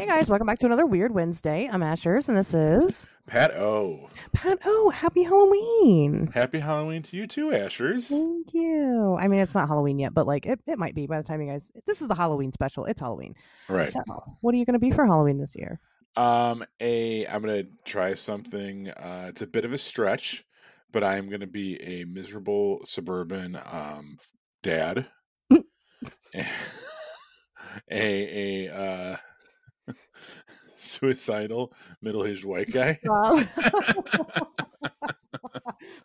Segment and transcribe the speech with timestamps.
[0.00, 1.68] Hey guys, welcome back to another Weird Wednesday.
[1.70, 4.08] I'm Ashers, and this is Pat O.
[4.32, 4.58] Pat.
[4.64, 6.28] O, happy Halloween!
[6.28, 8.08] Happy Halloween to you too, Ashers.
[8.08, 9.18] Thank you.
[9.20, 11.42] I mean, it's not Halloween yet, but like it, it might be by the time
[11.42, 11.70] you guys.
[11.86, 12.86] This is the Halloween special.
[12.86, 13.34] It's Halloween.
[13.68, 13.92] Right.
[13.92, 14.00] So,
[14.40, 15.78] what are you going to be for Halloween this year?
[16.16, 18.88] Um, a I'm gonna try something.
[18.88, 20.46] Uh, it's a bit of a stretch,
[20.92, 24.16] but I am gonna be a miserable suburban um
[24.62, 25.08] dad.
[27.90, 29.16] a a uh,
[30.76, 31.72] suicidal
[32.02, 32.98] middle-aged white guy.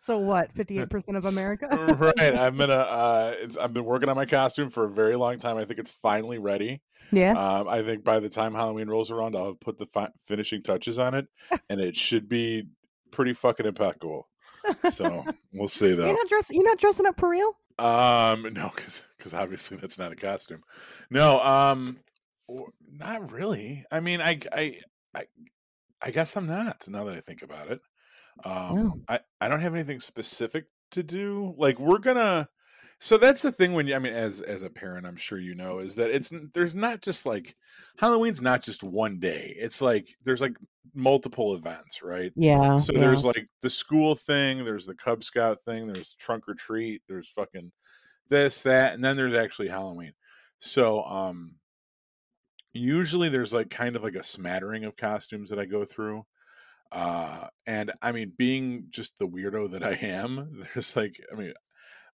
[0.00, 0.52] So what?
[0.52, 1.66] Fifty-eight percent of America.
[1.68, 2.34] right.
[2.34, 2.74] I'm gonna.
[2.96, 5.56] Uh, it's, I've been working on my costume for a very long time.
[5.58, 6.80] I think it's finally ready.
[7.12, 7.32] yeah.
[7.32, 10.98] Um, I think by the time Halloween rolls around, I'll put the fi- finishing touches
[10.98, 11.26] on it,
[11.68, 12.68] and it should be
[13.10, 14.28] pretty fucking impeccable.
[14.90, 16.12] So we'll see You're though.
[16.12, 16.50] not dress.
[16.50, 17.52] You're not dressing up for real.
[17.78, 20.62] Um, no, because because obviously that's not a costume.
[21.10, 21.98] No, um,
[22.98, 23.84] not really.
[23.90, 24.80] I mean, I, I,
[25.14, 25.24] I,
[26.02, 26.86] I guess I'm not.
[26.88, 27.80] Now that I think about it,
[28.44, 29.00] um, Oh.
[29.08, 31.54] I, I don't have anything specific to do.
[31.56, 32.48] Like we're gonna.
[32.98, 33.94] So that's the thing when you.
[33.94, 37.02] I mean, as as a parent, I'm sure you know is that it's there's not
[37.02, 37.54] just like
[37.98, 39.54] Halloween's not just one day.
[39.58, 40.56] It's like there's like
[40.94, 42.32] multiple events, right?
[42.36, 42.76] Yeah.
[42.76, 43.00] So yeah.
[43.00, 47.28] there's like the school thing, there's the Cub Scout thing, there's trunk or treat, there's
[47.28, 47.70] fucking
[48.28, 50.12] this, that, and then there's actually Halloween.
[50.58, 51.56] So um
[52.76, 56.24] usually there's like kind of like a smattering of costumes that I go through.
[56.92, 61.52] Uh and I mean being just the weirdo that I am, there's like I mean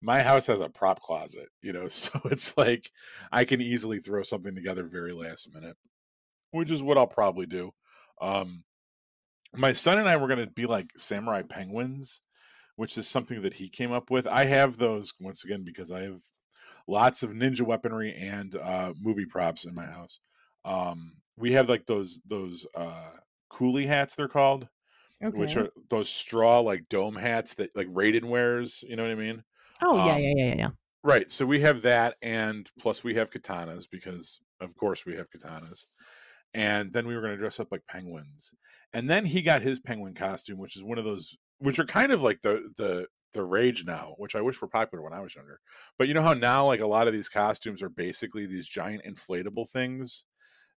[0.03, 2.91] my house has a prop closet, you know, so it's like
[3.33, 5.77] I can easily throw something together very last minute,
[6.53, 7.73] which is what I'll probably do.
[8.21, 8.65] Um
[9.55, 12.21] my son and I were going to be like samurai penguins,
[12.77, 14.27] which is something that he came up with.
[14.27, 16.21] I have those once again because I have
[16.89, 20.21] lots of ninja weaponry and uh, movie props in my house.
[20.65, 23.11] Um, we have like those those uh,
[23.51, 24.69] coolie hats they're called,
[25.23, 25.37] okay.
[25.37, 28.85] which are those straw like dome hats that like Raiden wears.
[28.87, 29.43] You know what I mean?
[29.83, 30.69] oh um, yeah, yeah, yeah, yeah.
[31.05, 31.31] Right.
[31.31, 35.85] So we have that, and plus we have katanas because, of course, we have katanas.
[36.55, 38.53] And then we were going to dress up like penguins.
[38.93, 42.13] And then he got his penguin costume, which is one of those, which are kind
[42.13, 45.35] of like the the the rage now, which I wish were popular when I was
[45.35, 45.61] younger.
[45.99, 49.03] But you know how now, like a lot of these costumes are basically these giant
[49.05, 50.25] inflatable things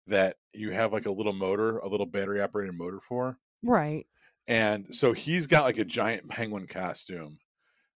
[0.06, 3.38] that you have like a little motor, a little battery operated motor for.
[3.62, 4.06] Right.
[4.46, 7.38] And so he's got like a giant penguin costume,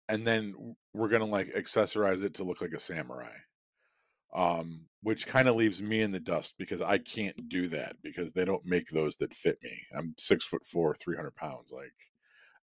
[0.07, 3.33] and then we're gonna like accessorize it to look like a samurai.
[4.33, 8.33] Um, which kind of leaves me in the dust because I can't do that because
[8.33, 9.81] they don't make those that fit me.
[9.95, 11.71] I'm six foot four, three hundred pounds.
[11.71, 11.93] Like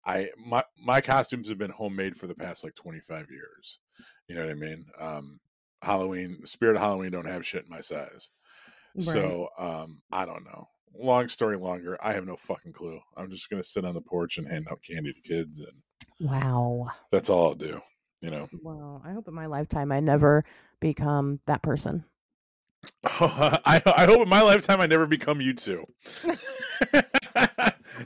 [0.06, 3.80] I my my costumes have been homemade for the past like twenty five years.
[4.28, 4.86] You know what I mean?
[4.98, 5.40] Um,
[5.82, 8.30] Halloween, Spirit of Halloween don't have shit in my size.
[8.94, 9.04] Right.
[9.04, 10.68] So um, I don't know.
[10.96, 13.00] Long story longer, I have no fucking clue.
[13.16, 15.72] I'm just gonna sit on the porch and hand out candy to kids, and
[16.20, 16.88] Wow.
[17.10, 17.80] that's all I'll do.
[18.20, 18.48] You know.
[18.62, 20.44] Well, I hope in my lifetime I never
[20.80, 22.04] become that person.
[23.04, 25.84] I I hope in my lifetime I never become you two.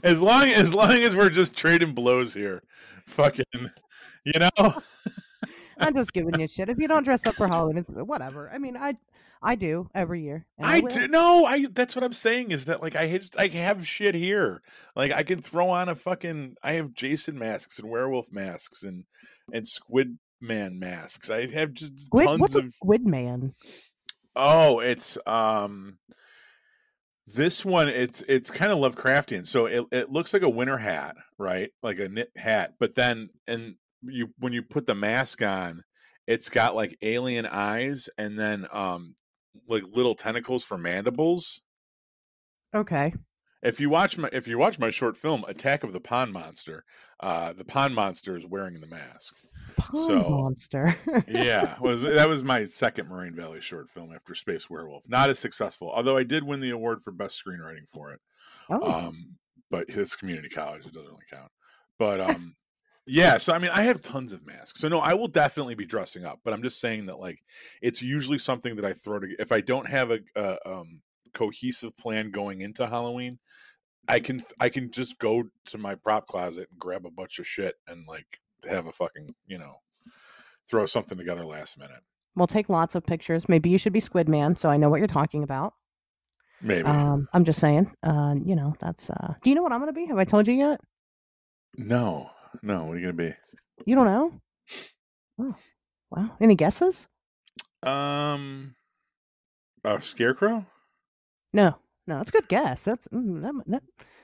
[0.03, 2.63] as long as long as we're just trading blows here,
[3.05, 3.45] fucking,
[4.25, 4.49] you know.
[5.79, 6.69] I'm just giving you shit.
[6.69, 8.49] If you don't dress up for Halloween, it's whatever.
[8.51, 8.95] I mean, I
[9.41, 10.45] I do every year.
[10.57, 11.45] and I do no.
[11.45, 14.61] I that's what I'm saying is that like I I have shit here.
[14.95, 16.55] Like I can throw on a fucking.
[16.63, 19.05] I have Jason masks and werewolf masks and
[19.53, 21.29] and squid man masks.
[21.29, 22.65] I have just Squid, tons what's of.
[22.65, 23.53] a squid man?
[24.35, 25.97] Oh, it's um
[27.27, 29.45] this one it's it's kind of Lovecraftian.
[29.45, 31.71] So it it looks like a winter hat, right?
[31.81, 35.83] Like a knit hat, but then and you when you put the mask on,
[36.27, 39.15] it's got like alien eyes and then um
[39.67, 41.61] like little tentacles for mandibles.
[42.73, 43.13] Okay.
[43.61, 46.85] If you watch my if you watch my short film Attack of the Pond Monster,
[47.19, 49.35] uh the pond monster is wearing the mask.
[49.75, 50.95] Pond So, monster.
[51.27, 55.07] yeah, was that was my second Moraine Valley short film after Space Werewolf.
[55.09, 58.21] Not as successful, although I did win the award for best screenwriting for it.
[58.69, 59.07] oh.
[59.07, 59.35] Um,
[59.69, 61.51] but it's community college; it doesn't really count.
[61.97, 62.55] But um,
[63.09, 65.85] yeah, so I mean, I have tons of masks, so no, I will definitely be
[65.85, 66.39] dressing up.
[66.43, 67.43] But I'm just saying that like
[67.81, 71.01] it's usually something that I throw to if I don't have a, a um,
[71.33, 73.39] cohesive plan going into Halloween.
[74.07, 77.47] I can I can just go to my prop closet and grab a bunch of
[77.47, 78.25] shit and like
[78.69, 79.75] have a fucking you know
[80.69, 82.01] throw something together last minute.
[82.35, 83.49] we'll take lots of pictures.
[83.49, 85.73] Maybe you should be Squid Man, so I know what you're talking about.
[86.61, 87.91] Maybe Um, I'm just saying.
[88.03, 89.09] Uh, you know, that's.
[89.09, 90.05] Uh, do you know what I'm gonna be?
[90.05, 90.79] Have I told you yet?
[91.77, 92.29] no,
[92.61, 92.85] no.
[92.85, 93.33] What are you gonna be?
[93.85, 94.41] You don't know?
[95.39, 95.55] Oh,
[96.11, 96.37] wow.
[96.41, 97.07] Any guesses?
[97.83, 98.75] Um,
[99.83, 100.65] a scarecrow.
[101.53, 101.75] No,
[102.07, 102.83] No, that's a good guess.
[102.83, 103.83] That's mm, that, that,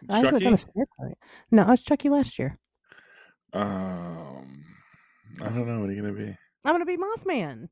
[0.09, 0.43] I was Chucky.
[0.43, 1.17] gonna say it.
[1.51, 2.57] No, I was Chucky last year.
[3.53, 4.63] Um,
[5.41, 5.79] I don't know.
[5.79, 6.35] What are you gonna be?
[6.65, 7.69] I'm gonna be Mothman.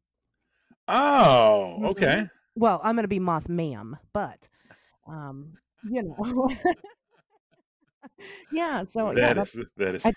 [0.88, 2.28] Oh, okay.
[2.56, 4.48] Well, I'm gonna be Moth Ma'am, but
[5.08, 5.54] um,
[5.84, 6.50] you know.
[8.52, 10.06] yeah, so Oh, yeah, that's, is that is.
[10.06, 10.14] I-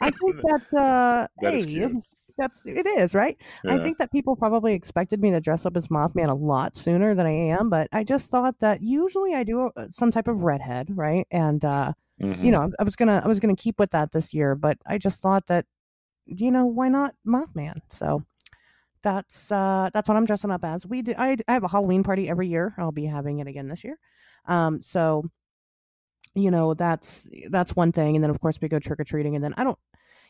[0.00, 1.86] I think that uh That hey,
[2.38, 3.36] that's it is, right?
[3.66, 7.14] I think that people probably expected me to dress up as Mothman a lot sooner
[7.14, 10.42] than I am, but I just thought that usually I do uh, some type of
[10.42, 11.26] redhead, right?
[11.30, 12.44] And uh Mhm.
[12.44, 14.98] you know, I was gonna I was gonna keep with that this year, but I
[14.98, 15.66] just thought that
[16.26, 17.80] you know why not Mothman?
[17.88, 18.24] So
[19.02, 20.86] that's uh that's what I'm dressing up as.
[20.86, 22.72] We do I, I have a Halloween party every year.
[22.78, 23.98] I'll be having it again this year.
[24.46, 25.24] Um, so
[26.34, 29.34] you know that's that's one thing, and then of course we go trick or treating,
[29.34, 29.78] and then I don't.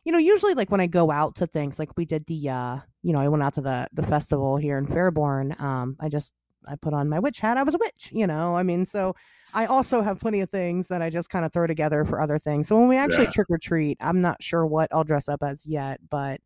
[0.04, 2.78] You know, usually like when I go out to things, like we did the, uh,
[3.02, 5.58] you know, I went out to the the festival here in Fairborn.
[5.60, 6.32] Um, I just
[6.66, 7.56] I put on my witch hat.
[7.56, 8.54] I was a witch, you know.
[8.56, 9.14] I mean, so
[9.54, 12.38] I also have plenty of things that I just kind of throw together for other
[12.38, 12.68] things.
[12.68, 13.30] So when we actually Yeah.
[13.32, 16.40] trick or treat, I'm not sure what I'll dress up as yet, but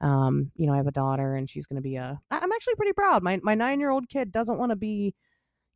[0.00, 2.74] um, you know, I have a daughter and she's going to be a i'm actually
[2.76, 3.22] pretty proud.
[3.22, 5.14] My my nine year old kid doesn't want to be.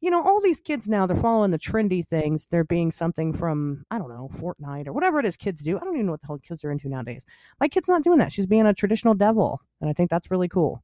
[0.00, 2.46] You know, all these kids now, they're following the trendy things.
[2.46, 5.76] They're being something from, I don't know, Fortnite or whatever it is kids do.
[5.76, 7.26] I don't even know what the hell kids are into nowadays.
[7.60, 8.32] My kid's not doing that.
[8.32, 9.60] She's being a traditional devil.
[9.80, 10.82] And I think that's really cool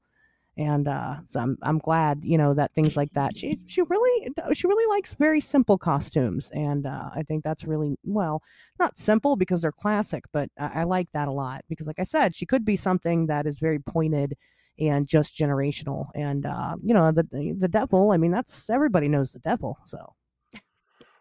[0.57, 3.37] and uh, so I'm I'm glad you know that things like that.
[3.37, 7.99] She she really she really likes very simple costumes, and uh, I think that's really
[8.05, 8.43] well
[8.79, 12.05] not simple because they're classic, but I, I like that a lot because, like I
[12.05, 14.35] said, she could be something that is very pointed
[14.79, 16.07] and just generational.
[16.15, 17.25] And uh, you know the
[17.59, 18.13] the devil.
[18.13, 19.79] I mean, that's everybody knows the devil.
[19.85, 20.15] So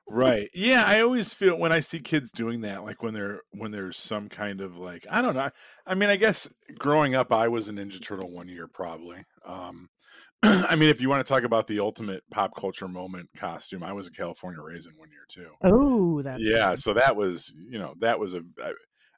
[0.07, 3.71] right yeah i always feel when i see kids doing that like when they're when
[3.71, 5.49] there's some kind of like i don't know
[5.87, 9.89] i mean i guess growing up i was a ninja turtle one year probably um
[10.43, 13.93] i mean if you want to talk about the ultimate pop culture moment costume i
[13.93, 17.95] was a california raisin one year too oh, that's yeah so that was you know
[17.99, 18.73] that was a I,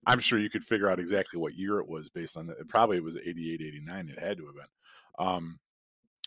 [0.07, 2.67] i'm sure you could figure out exactly what year it was based on that It
[2.67, 4.65] probably it was 88 89 it had to have been.
[5.27, 5.59] Um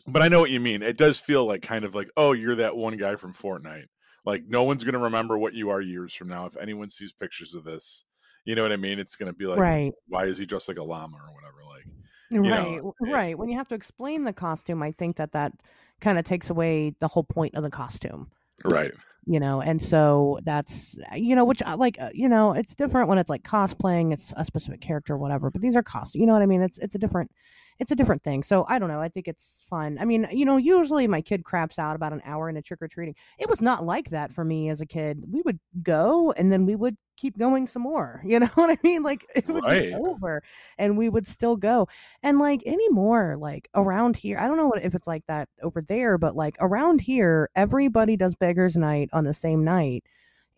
[0.07, 2.57] but i know what you mean it does feel like kind of like oh you're
[2.57, 3.87] that one guy from fortnite.
[4.25, 7.13] Like no one's going to remember what you are years from now if anyone sees
[7.13, 8.05] pictures of this
[8.45, 8.99] you know what i mean?
[8.99, 9.93] It's going to be like right.
[10.07, 11.65] why is he dressed like a llama or whatever?
[11.69, 11.87] Like
[12.31, 15.33] right know, w- it- right when you have to explain the costume i think that
[15.33, 15.53] that
[16.01, 18.31] kind of takes away the whole point of the costume.
[18.65, 18.93] Right
[19.29, 23.19] you know and so that's you know which like uh, you know it's different when
[23.19, 26.43] it's like cosplaying it's a specific character whatever but these are costumes you know what
[26.43, 26.63] i mean?
[26.63, 27.31] It's it's a different
[27.79, 30.45] it's a different thing so i don't know i think it's fun i mean you
[30.45, 33.15] know usually my kid craps out about an hour into trick-or-treating.
[33.39, 35.25] It was not like that for me as a kid.
[35.31, 38.79] We would go and then we would keep going some more you know what i
[38.83, 39.03] mean?
[39.03, 39.83] Like it would Right.
[39.85, 40.43] be over
[40.79, 41.89] and we would still go.
[42.23, 45.81] And like anymore like around here i don't know what if it's like that over
[45.83, 50.05] there but like around here everybody does beggars night on the same night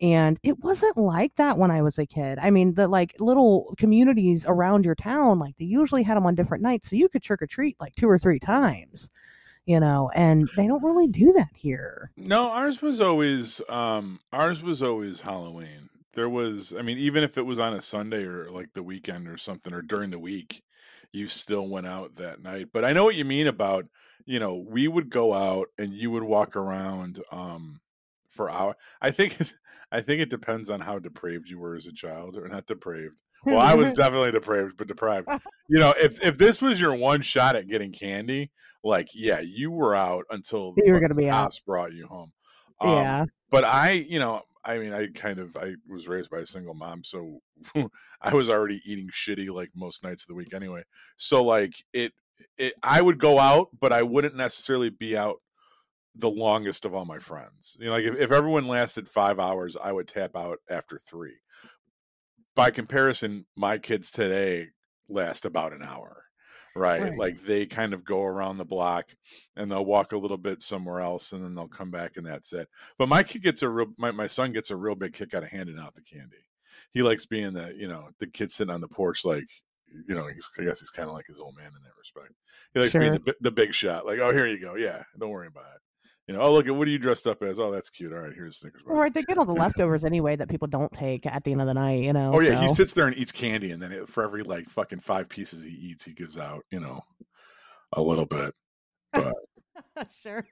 [0.01, 3.73] and it wasn't like that when i was a kid i mean the like little
[3.77, 7.21] communities around your town like they usually had them on different nights so you could
[7.23, 9.09] trick or treat like two or three times
[9.65, 14.61] you know and they don't really do that here No, ours was always um ours
[14.61, 15.89] was always Halloween.
[16.13, 19.27] There was I mean even if it was on a Sunday or like the weekend
[19.27, 20.63] or something or during the week,
[21.11, 22.67] you still went out that night.
[22.73, 23.85] But I know what you mean about,
[24.25, 27.79] you know, we would go out and you would walk around um
[28.31, 28.75] for hour.
[29.01, 29.37] I think
[29.91, 33.21] I think it depends on how depraved you were as a child or not depraved.
[33.45, 35.27] Well, I was definitely depraved, but deprived.
[35.67, 38.51] You know, if if this was your one shot at getting candy,
[38.83, 41.43] like yeah, you were out until the You were gonna be out.
[41.43, 42.31] cops brought you home.
[42.79, 46.39] Um, yeah but I, you know, I mean, I kind of I was raised by
[46.39, 47.39] a single mom, so
[48.21, 50.83] I was already eating shitty like most nights of the week anyway.
[51.17, 52.13] So like it,
[52.57, 55.40] it, I would go out, but I wouldn't necessarily be out
[56.15, 57.77] the longest of all my friends.
[57.79, 61.35] You know, like if, if everyone lasted five hours, I would tap out after three.
[62.55, 64.67] By comparison, my kids today
[65.09, 66.25] last about an hour.
[66.73, 67.01] Right?
[67.01, 67.17] Right.
[67.17, 69.09] Like they kind of go around the block
[69.57, 72.53] and they'll walk a little bit somewhere else and then they'll come back and that's
[72.53, 72.69] it.
[72.97, 75.43] But my kid gets a real my, my son gets a real big kick out
[75.43, 76.37] of handing out the candy.
[76.93, 79.47] He likes being the, you know, the kid sitting on the porch like
[80.07, 82.33] you know, he's, I guess he's kind of like his old man in that respect.
[82.73, 84.05] He likes being the, the big shot.
[84.05, 84.75] Like, oh, here you go.
[84.75, 85.81] Yeah, don't worry about it.
[86.31, 87.59] You know, oh look at what are you dressed up as?
[87.59, 88.13] Oh, that's cute.
[88.13, 88.95] All right, here's Snickers bar.
[88.95, 91.67] or they get all the leftovers anyway that people don't take at the end of
[91.67, 94.07] the night you know Oh yeah, he sits there and eats candy, and then it,
[94.07, 97.01] for every like fucking five pieces he eats, he gives out, you know,
[97.91, 98.53] a little bit.
[100.11, 100.45] sure.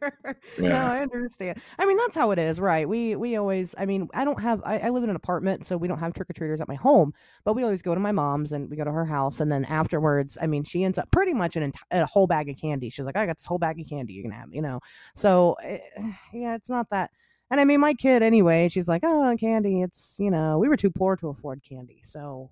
[0.57, 0.91] No, Yeah.
[0.91, 1.61] I understand.
[1.77, 2.87] I mean, that's how it is, right?
[2.87, 3.75] We we always.
[3.77, 4.61] I mean, I don't have.
[4.65, 6.75] I, I live in an apartment, so we don't have trick or treaters at my
[6.75, 7.11] home.
[7.43, 9.65] But we always go to my mom's and we go to her house, and then
[9.65, 12.89] afterwards, I mean, she ends up pretty much an enti- a whole bag of candy.
[12.89, 14.79] She's like, I got this whole bag of candy you can have, you know.
[15.15, 15.79] So eh,
[16.33, 17.11] yeah, it's not that.
[17.51, 19.81] And I mean, my kid anyway, she's like, oh, candy.
[19.81, 22.51] It's you know, we were too poor to afford candy, so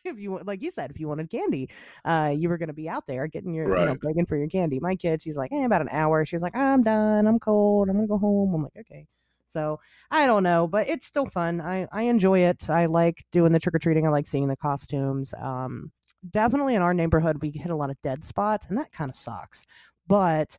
[0.04, 1.68] if you want- like you said, if you wanted candy,
[2.04, 4.00] uh, you were going to be out there getting your, you know, Right.
[4.00, 4.80] begging for your candy.
[4.80, 6.24] My kid, she's like, hey, about an hour.
[6.24, 7.26] She's like, I'm done.
[7.26, 7.88] I'm cold.
[7.88, 8.54] I'm gonna go home.
[8.54, 9.06] I'm like, okay.
[9.48, 9.80] So
[10.12, 11.60] I don't know, but it's still fun.
[11.60, 12.70] I I enjoy it.
[12.70, 14.06] I like doing the trick or treating.
[14.06, 15.34] I like seeing the costumes.
[15.40, 15.90] Um,
[16.28, 19.16] definitely in our neighborhood, we hit a lot of dead spots, and that kind of
[19.16, 19.66] sucks.
[20.06, 20.56] But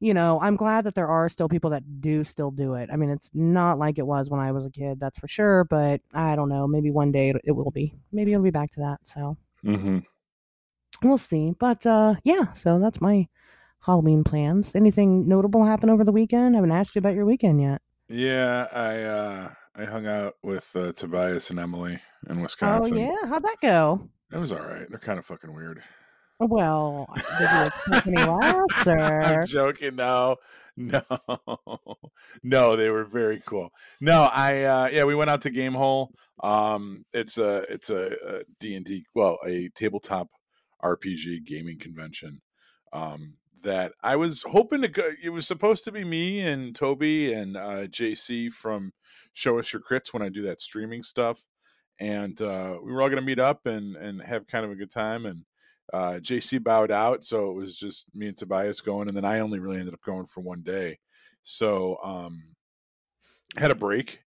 [0.00, 2.88] you know, I'm glad that there are still people that do still do it.
[2.92, 5.64] I mean, it's not like it was when I was a kid, that's for sure.
[5.64, 6.66] But I don't know.
[6.66, 7.94] Maybe one day it, it will be.
[8.12, 8.98] Maybe it'll be back to that.
[9.06, 9.98] So Mm-hmm.
[11.02, 11.52] we'll see.
[11.58, 13.28] But uh, yeah, so that's my
[13.84, 14.74] Halloween plans.
[14.74, 16.54] Anything notable happen over the weekend?
[16.54, 17.82] I haven't asked you about your weekend yet.
[18.08, 22.94] Yeah, I uh I hung out with uh, Tobias and Emily in Wisconsin.
[22.94, 24.08] Oh yeah, how'd that go?
[24.32, 24.86] It was all right.
[24.88, 25.82] They're kind of fucking weird.
[26.40, 27.06] Well,
[27.38, 29.96] did you expect any laughs I'm joking.
[29.96, 30.36] No,
[30.76, 31.02] no,
[32.42, 32.76] no.
[32.76, 33.68] They were very cool.
[34.00, 36.08] No, I uh yeah, we went out to Gamehole.
[36.42, 40.28] Um, it's a it's a D and D, well, a tabletop
[40.82, 42.40] RPG gaming convention.
[42.92, 45.10] Um, that I was hoping to go.
[45.22, 48.92] It was supposed to be me and Toby and uh, JC from
[49.32, 51.44] Show Us Your Crits when I do that streaming stuff,
[51.98, 54.76] and uh, we were all going to meet up and and have kind of a
[54.76, 55.26] good time.
[55.26, 55.44] And
[55.92, 59.40] uh, JC bowed out, so it was just me and Tobias going, and then I
[59.40, 60.98] only really ended up going for one day.
[61.42, 62.54] So um,
[63.56, 64.20] had a break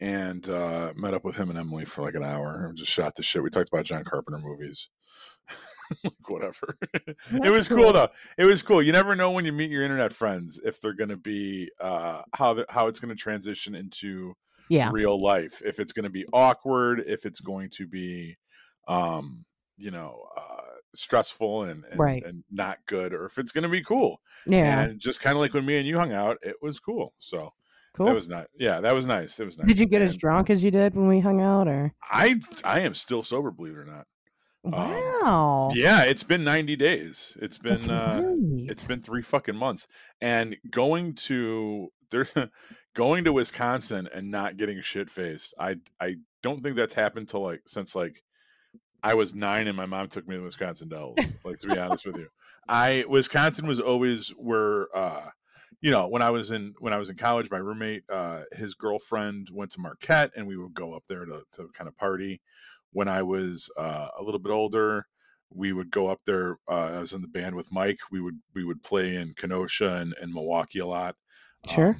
[0.00, 3.14] and uh, met up with him and Emily for like an hour and just shot
[3.14, 3.42] the shit.
[3.42, 4.88] We talked about John Carpenter movies.
[6.04, 6.76] like whatever.
[7.44, 7.84] it was cool.
[7.84, 7.92] cool.
[7.92, 8.08] though.
[8.36, 8.82] It was cool.
[8.82, 12.22] You never know when you meet your internet friends if they're going to be uh,
[12.34, 14.34] how the, how it's going to transition into
[14.68, 15.62] Yeah, real life.
[15.64, 18.36] If it's going to be awkward, if it's going to be,
[18.88, 19.44] um,
[19.76, 20.24] you know,
[20.96, 22.22] stressful and and, Right.
[22.24, 24.20] and not good, or if it's going to be cool.
[24.46, 27.12] yeah, And just kind of like when me and you hung out, it was cool.
[27.18, 27.52] So
[27.94, 28.06] cool.
[28.06, 28.46] that was nice.
[28.58, 29.38] Yeah, that was nice.
[29.40, 29.66] It was nice.
[29.68, 31.92] Did you get as drunk as you did when we hung out, or?
[32.10, 34.06] I I am still sober, believe it or not.
[34.70, 37.36] Wow, Yeah, it's been 90 days.
[37.40, 38.22] It's been uh
[38.68, 39.86] it's been 3 fucking months.
[40.20, 42.26] And going to there
[42.94, 45.54] going to Wisconsin and not getting shit faced.
[45.58, 48.22] I I don't think that's happened to like since like
[49.02, 51.18] I was 9 and my mom took me to Wisconsin Dells.
[51.44, 52.28] Like to be honest with you.
[52.68, 55.30] I Wisconsin was always where uh
[55.80, 58.74] you know, when I was in when I was in college, my roommate, uh, his
[58.74, 62.40] girlfriend went to Marquette, and we would go up there to to kind of party.
[62.92, 65.06] When I was uh, a little bit older,
[65.50, 66.58] we would go up there.
[66.68, 67.98] Uh, I was in the band with Mike.
[68.10, 71.16] We would we would play in Kenosha and, and Milwaukee a lot.
[71.68, 71.96] Sure.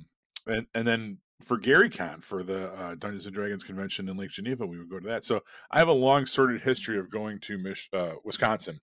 [0.46, 4.30] Um, and and then for GaryCon for the uh, Dungeons and Dragons convention in Lake
[4.30, 5.22] Geneva, we would go to that.
[5.24, 8.80] So I have a long sordid history of going to Mich- uh, Wisconsin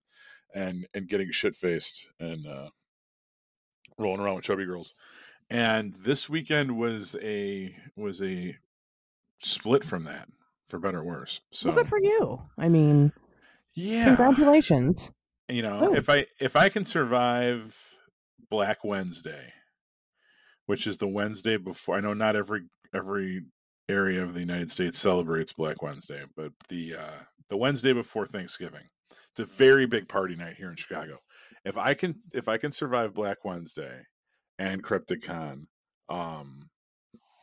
[0.53, 2.69] and and getting shit faced and uh,
[3.98, 4.93] rolling around with chubby girls.
[5.50, 8.55] And this weekend was a was a
[9.39, 10.29] split from that,
[10.67, 11.41] for better or worse.
[11.51, 12.39] So well, good for you.
[12.57, 13.12] I mean,
[13.74, 15.12] yeah, congratulations.
[15.50, 15.95] you know, Oh.
[15.95, 17.95] if I if I can survive
[18.50, 19.51] Black Wednesday,
[20.65, 23.43] which is the Wednesday before, I know not every every
[23.89, 28.84] area of the United States celebrates Black Wednesday, but the uh, the Wednesday before Thanksgiving,
[29.32, 31.17] it's a very big party night here in Chicago.
[31.65, 34.01] If I can if I can survive Black Wednesday
[34.60, 35.65] and Crypticon,
[36.10, 36.70] um,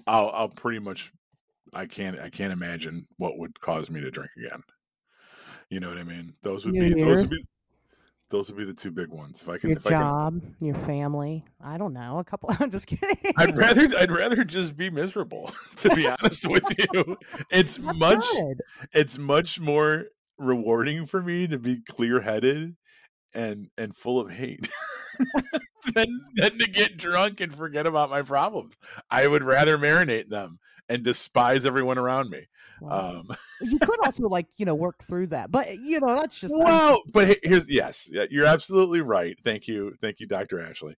[0.06, 1.12] I'll I'll pretty much
[1.74, 4.62] I can't I can't imagine what would cause me to drink again.
[5.68, 6.34] You know what I mean?
[6.42, 7.44] Those would New be those would be
[8.30, 9.42] those would be the two big ones.
[9.42, 11.44] If I can, Your if I can, job, your family.
[11.60, 12.18] I don't know.
[12.18, 12.50] A couple.
[12.60, 13.16] I'm just kidding.
[13.36, 15.50] I'd rather I'd rather just be miserable.
[15.78, 16.62] To be honest with
[16.94, 17.16] you,
[17.50, 18.60] it's That's much good.
[18.92, 20.06] it's much more
[20.36, 22.76] rewarding for me to be clear headed
[23.32, 24.68] and and full of hate
[25.94, 28.76] than than to get drunk and forget about my problems.
[29.10, 32.48] I would rather marinate them and despise everyone around me.
[32.80, 33.20] Wow.
[33.20, 36.54] Um, you could also like you know work through that, but you know that's just
[36.56, 39.38] well, but here's yes, yeah, you're absolutely right.
[39.42, 40.96] Thank you, thank you, Doctor Ashley.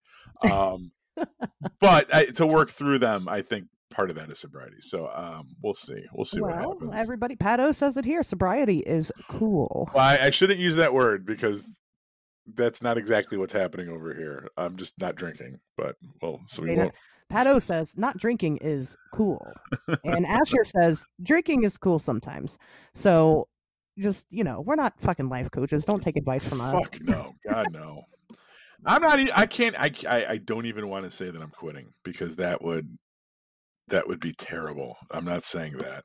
[0.50, 0.92] Um,
[1.80, 4.80] but I, to work through them, I think part of that is sobriety.
[4.80, 6.02] So um, we'll see.
[6.12, 6.90] We'll see what happens.
[6.94, 7.36] everybody.
[7.36, 8.22] Pato says it here.
[8.22, 9.90] Sobriety is cool.
[9.94, 11.64] Well, I, I shouldn't use that word because
[12.46, 14.48] that's not exactly what's happening over here.
[14.56, 16.94] I'm just not drinking, but well, so we Dana, won't.
[17.30, 19.52] Pato says not drinking is cool,
[20.04, 22.58] and Asher says drinking is cool sometimes.
[22.94, 23.48] So,
[23.98, 25.84] just you know, we're not fucking life coaches.
[25.84, 26.72] Don't take advice from us.
[26.72, 28.02] Fuck no, God no.
[28.84, 29.20] I'm not.
[29.38, 29.76] I can't.
[29.78, 30.26] I, I.
[30.32, 32.98] I don't even want to say that I'm quitting because that would
[33.88, 34.96] that would be terrible.
[35.10, 36.04] I'm not saying that.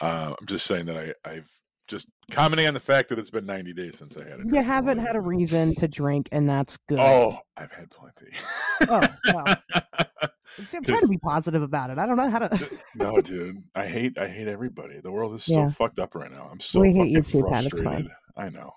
[0.00, 1.14] Uh, I'm just saying that I.
[1.28, 1.50] I've
[1.90, 4.46] just commenting on the fact that it's been 90 days since I had it.
[4.52, 7.00] You haven't had a reason to drink, and that's good.
[7.00, 8.30] Oh, I've had plenty.
[8.88, 9.00] Oh,
[9.34, 9.44] well,
[10.64, 11.98] See, I'm trying to be positive about it.
[11.98, 12.70] I don't know how to.
[12.96, 15.00] no, dude, I hate I hate everybody.
[15.00, 15.68] The world is so Yeah.
[15.68, 16.48] fucked up right now.
[16.50, 18.06] I'm so We hate you too, Pat, it's frustrated.
[18.06, 18.10] fine.
[18.36, 18.74] I know.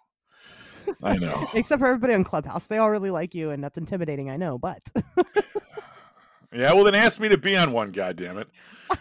[1.01, 1.47] I know.
[1.53, 4.29] Except for everybody on Clubhouse, they all really like you, and that's intimidating.
[4.29, 4.79] I know, but
[6.53, 7.91] yeah, well then ask me to be on one.
[7.91, 8.47] God damn it!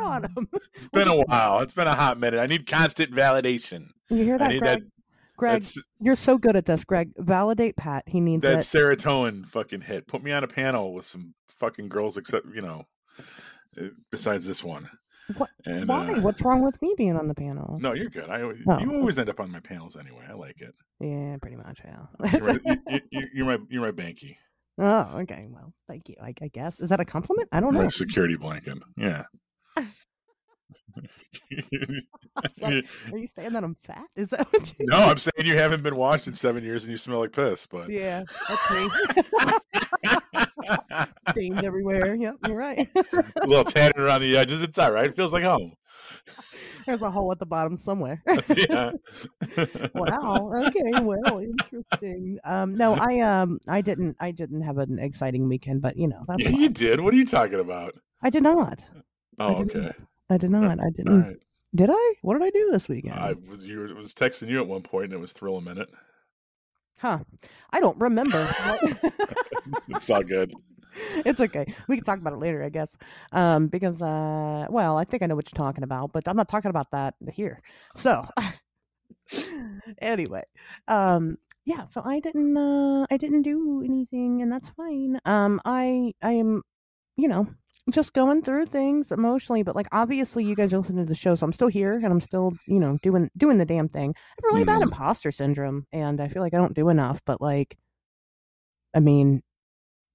[0.00, 0.48] on them.
[0.74, 1.60] It's been a while.
[1.60, 2.38] It's been a hot minute.
[2.40, 3.88] I need constant validation.
[4.10, 4.60] You hear that, Greg?
[4.62, 4.82] that.
[5.36, 5.64] Greg,
[6.00, 7.12] you're so good at this, Greg.
[7.18, 8.04] Validate Pat.
[8.06, 8.58] He needs that it.
[8.58, 10.06] serotonin fucking hit.
[10.06, 12.84] Put me on a panel with some fucking girls, except you know,
[13.80, 14.88] uh, besides this one.
[15.36, 16.14] What- And, Why?
[16.14, 17.78] uh, What's wrong with me being on the panel?
[17.80, 18.28] No, you're good.
[18.28, 18.78] I always, Oh.
[18.80, 20.26] you always end up on my panels anyway.
[20.28, 20.74] I like it.
[21.00, 21.80] Yeah, pretty much.
[21.84, 22.30] Yeah.
[22.32, 24.36] You're, my, you, you, you're my you're my banky.
[24.78, 25.46] oh, okay.
[25.48, 26.16] Well, thank you.
[26.22, 27.48] I, I guess is that a compliment?
[27.52, 27.88] I don't know.
[27.88, 28.78] Security blanket.
[28.96, 29.22] Yeah.
[32.62, 34.06] Are you saying that I'm fat?
[34.16, 34.86] Is that what you?
[34.86, 37.66] no, I'm saying you haven't been washed in seven years and you smell like piss.
[37.66, 38.88] But Yeah, that's me.
[41.30, 42.14] Stains everywhere.
[42.14, 42.86] Yep, you're right.
[43.42, 44.62] a little tatted around the edges.
[44.62, 45.06] It's all right.
[45.06, 45.72] It feels like home.
[46.86, 48.22] There's a hole at the bottom somewhere.
[48.56, 48.92] yeah.
[49.94, 50.52] wow.
[50.66, 50.92] Okay.
[51.00, 52.38] Well, interesting.
[52.44, 56.24] Um, no, I um, I didn't, I didn't have an exciting weekend, but you know,
[56.26, 57.00] that's yeah, you did.
[57.00, 57.94] What are you talking about?
[58.22, 58.88] I did not.
[59.38, 59.92] Oh, okay.
[60.32, 60.80] I did not.
[60.80, 61.20] I didn't.
[61.22, 61.36] right.
[61.74, 62.14] Did I?
[62.22, 63.14] What did I do this weekend?
[63.18, 65.62] I was you were- was texting you at one point and it was thrill a
[65.62, 65.88] minute.
[66.98, 67.18] Huh.
[67.72, 68.46] I don't remember.
[69.88, 70.52] It's all good.
[71.24, 71.64] it's okay.
[71.88, 72.96] We can talk about it later, I guess.
[73.32, 76.48] Um, because uh, well, I think I know what you're talking about, but I'm not
[76.48, 77.60] talking about that here.
[77.94, 78.24] So,
[80.00, 80.42] anyway,
[80.88, 81.86] um, yeah.
[81.90, 85.18] So I didn't, uh, I didn't do anything, and that's fine.
[85.24, 86.62] Um, I, I am,
[87.16, 87.46] you know,
[87.90, 91.34] just going through things emotionally, but like obviously you guys are listening to the show,
[91.34, 94.14] so I'm still here and I'm still, you know, doing doing the damn thing.
[94.16, 94.84] I have really bad Mhm.
[94.84, 97.20] imposter syndrome, and I feel like I don't do enough.
[97.26, 97.76] But like,
[98.94, 99.42] I mean,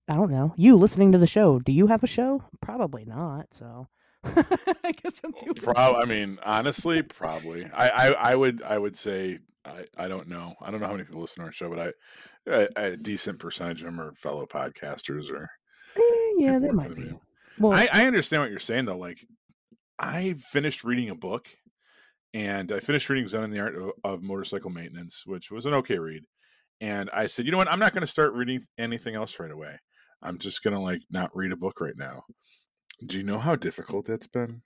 [0.08, 0.54] I don't know.
[0.58, 1.60] You listening to the show?
[1.60, 2.42] Do you have a show?
[2.62, 3.48] Probably not.
[3.54, 3.88] So
[4.24, 7.66] I guess I'm too Prob- I mean, honestly, probably.
[7.66, 10.56] I, I, I would, I would say, I, I don't know.
[10.62, 11.92] I don't know how many people listen to our show, but I,
[12.50, 15.50] a, a decent percentage of them are fellow podcasters or.
[15.98, 17.12] Eh, yeah, they might be.
[17.60, 18.98] Well, I, I understand what you're saying though.
[18.98, 19.26] Like,
[20.00, 21.48] I finished reading a book,
[22.34, 25.74] and I finished reading Zen and the Art of, of Motorcycle Maintenance, which was an
[25.76, 26.24] okay read.
[26.80, 27.72] And I said, you know what?
[27.72, 29.80] I'm not going to start reading anything else right away.
[30.22, 32.24] I'm just going to like not read a book right now.
[33.06, 34.62] Do you know how difficult that's been?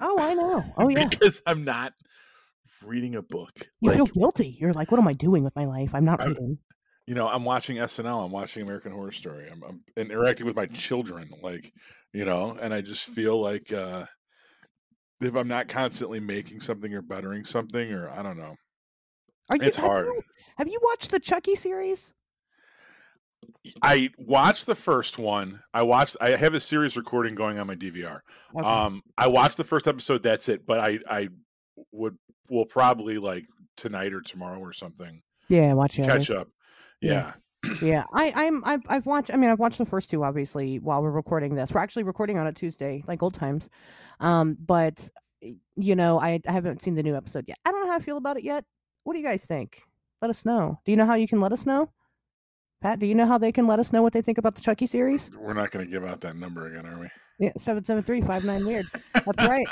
[0.00, 0.64] oh, I know.
[0.76, 1.08] Oh yeah.
[1.08, 1.92] because I'm not
[2.84, 3.68] reading a book.
[3.80, 4.56] You Like, feel guilty.
[4.60, 5.94] You're like, what am I doing with my life?
[5.94, 6.58] I'm not I'm- reading.
[7.06, 8.24] you know, I'm watching SNL.
[8.24, 9.48] I'm watching American Horror Story.
[9.50, 11.72] I'm, I'm interacting with my children, like,
[12.14, 14.06] you know, and I just feel like uh,
[15.20, 18.54] if I'm not constantly making something or bettering something, or I don't know,
[19.50, 19.62] Are you?
[19.62, 20.08] it's have you- hard.
[20.56, 22.12] Have you watched the Chucky series?
[23.82, 25.60] I watched the first one.
[25.74, 26.16] I watched.
[26.20, 28.20] I have a series recording going on my DVR.
[28.56, 28.64] Okay.
[28.66, 30.22] Um, I watched the first episode.
[30.22, 30.64] That's it.
[30.64, 31.28] But I, I
[31.92, 32.16] would
[32.48, 33.44] will probably like
[33.76, 36.06] tonight or tomorrow or something yeah, watch it.
[36.06, 36.48] catch up.
[37.02, 37.12] Yeah.
[37.12, 37.32] Yeah.
[37.80, 39.32] Yeah, I, I'm I've, I've watched.
[39.32, 41.72] I mean, I've watched the first two obviously while we're recording this.
[41.72, 43.68] We're actually recording on a Tuesday, like old times.
[44.20, 45.08] Um, but
[45.76, 47.58] you know, I, I haven't seen the new episode yet.
[47.64, 48.64] I don't know how I feel about it yet.
[49.04, 49.82] What do you guys think?
[50.22, 50.80] Let us know.
[50.84, 51.90] Do you know how you can let us know?
[52.84, 54.60] Pat, do you know how they can let us know what they think about the
[54.60, 55.30] Chucky series?
[55.38, 57.08] We're not going to give out that number again, are we?
[57.38, 58.84] Yeah, seven seven three five nine weird.
[59.14, 59.66] That's right.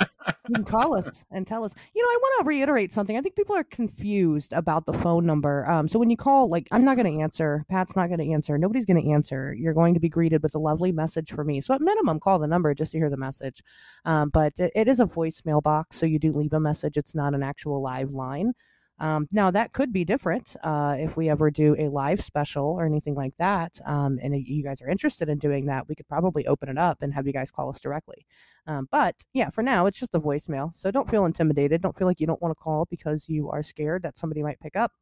[0.48, 1.74] You can call us and tell us.
[1.94, 3.14] You know, I want to reiterate something.
[3.14, 5.68] I think people are confused about the phone number.
[5.68, 7.66] Um, so when you call, like, I'm not going to answer.
[7.68, 8.56] Pat's not going to answer.
[8.56, 9.52] Nobody's going to answer.
[9.52, 11.60] You're going to be greeted with a lovely message for me.
[11.60, 13.62] So at minimum, call the number just to hear the message.
[14.06, 16.96] Um, but it, it is a voicemail box, so you do leave a message.
[16.96, 18.54] It's not an actual live line.
[18.98, 22.86] Um, now that could be different uh, if we ever do a live special or
[22.86, 23.80] anything like that.
[23.84, 26.78] Um, and if you guys are interested in doing that, we could probably open it
[26.78, 28.26] up and have you guys call us directly.
[28.66, 30.72] Um, but yeah, for now, it's just a voicemail.
[30.74, 31.82] So don't feel intimidated.
[31.82, 34.60] Don't feel like you don't want to call because you are scared that somebody might
[34.60, 34.92] pick up.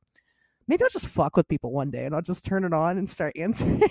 [0.66, 3.08] Maybe I'll just fuck with people one day and I'll just turn it on and
[3.08, 3.82] start answering.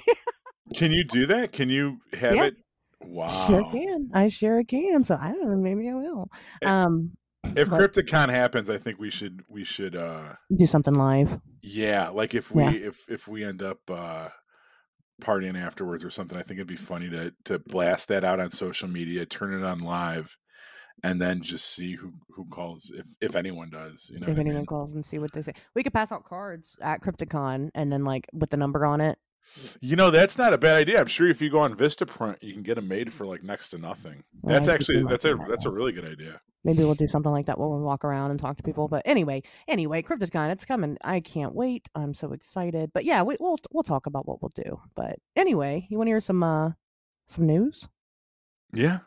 [0.73, 1.51] Can you do that?
[1.51, 2.45] Can you have Yeah.
[2.45, 2.55] it?
[3.01, 3.27] Wow.
[3.27, 4.09] Sure can.
[4.13, 5.03] I sure can.
[5.03, 5.55] So I don't know.
[5.57, 6.29] Maybe I will.
[6.61, 7.11] Eh, Um,
[7.43, 11.39] If but- Crypticon happens, I think we should we should uh do something live.
[11.61, 12.71] yeah, like if we Yeah.
[12.89, 14.29] if if we end up uh
[15.21, 18.51] partying afterwards or something, I think it'd be funny to to blast that out on
[18.51, 20.37] social media, turn it on live,
[21.03, 24.09] and then just see who who calls if if anyone does.
[24.13, 24.65] You know, if what I anyone mean?
[24.65, 25.53] calls and see what they say.
[25.75, 29.17] We could pass out cards at Crypticon and then like with the number on it.
[29.81, 30.99] You know, that's not a bad idea.
[30.99, 33.69] I'm sure if you go on Vistaprint, you can get them made for like next
[33.69, 34.23] to nothing.
[34.43, 36.41] Yeah, That's actually that's a that's a really good idea.
[36.63, 38.87] Maybe we'll do something like that when we walk around and talk to people.
[38.89, 40.97] But anyway, anyway, Crypticon, it's coming.
[41.03, 41.87] I can't wait.
[41.95, 42.91] I'm so excited.
[42.93, 44.77] But yeah, we, we'll we'll talk about what we'll do.
[44.95, 46.71] But anyway, you want to hear some uh
[47.27, 47.87] some news.
[48.73, 48.99] Yeah.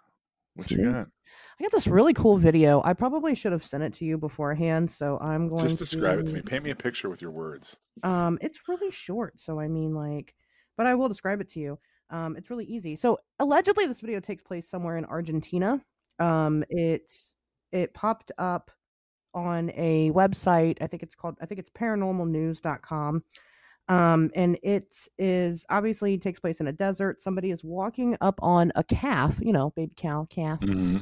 [0.54, 0.92] What you Sweet.
[0.92, 1.08] got?
[1.62, 2.82] I got this really cool video.
[2.84, 6.18] I probably should have sent it to you beforehand, so I'm going to Just describe
[6.18, 6.42] it to to- me.
[6.42, 7.76] Paint me a picture with your words.
[8.02, 10.34] Um, it's really short, so I mean, like,
[10.76, 11.78] but I will describe it to you.
[12.10, 12.96] Um, it's really easy.
[12.96, 15.80] So allegedly, this video takes place somewhere in Argentina.
[16.18, 17.08] Um, it
[17.70, 18.72] it popped up
[19.32, 20.78] on a website.
[20.82, 21.36] I think it's called.
[21.40, 23.22] I think it's paranormalnews.com.
[23.88, 27.22] Um, and it is obviously takes place in a desert.
[27.22, 30.98] Somebody is walking up on a calf, you know, baby cow, calf, Mm-hmm.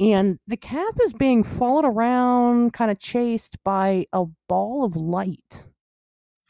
[0.00, 5.64] And the calf is being followed around, kind of chased by a ball of light.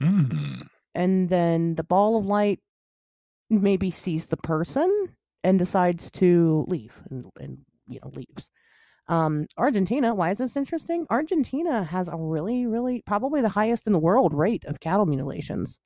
[0.02, 0.62] Mm-hmm.
[0.94, 2.60] and then the ball of light
[3.48, 4.90] maybe sees the person
[5.42, 8.50] and decides to leave and, and you know leaves.
[9.08, 11.06] Um argentina why is this interesting?
[11.08, 15.78] Argentina has a really really probably the highest in the world rate of cattle mutilations.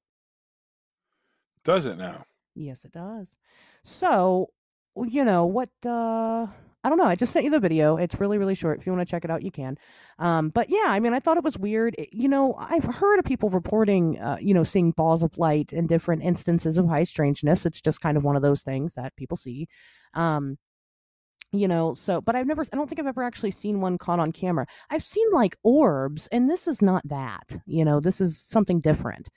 [1.64, 2.24] Does it now?
[2.56, 3.28] yes it does.
[3.84, 4.48] So
[4.96, 6.48] you know what uh
[6.82, 7.04] I don't know.
[7.04, 7.98] I just sent you the video.
[7.98, 8.78] It's really, really short.
[8.78, 9.76] If you want to check it out, you can.
[10.18, 11.94] Um, but yeah, I mean, I thought it was weird.
[11.98, 15.72] It- you know, I've heard of people reporting, uh, you know, seeing balls of light
[15.74, 17.66] in different instances of high strangeness.
[17.66, 19.68] It's just kind of one of those things that people see.
[20.14, 20.56] Um,
[21.52, 24.20] you know, so, but I've never, I don't think I've ever actually seen one caught
[24.20, 24.66] on camera.
[24.90, 27.58] I've seen like orbs, and this is not that.
[27.66, 29.28] You know, this is something different.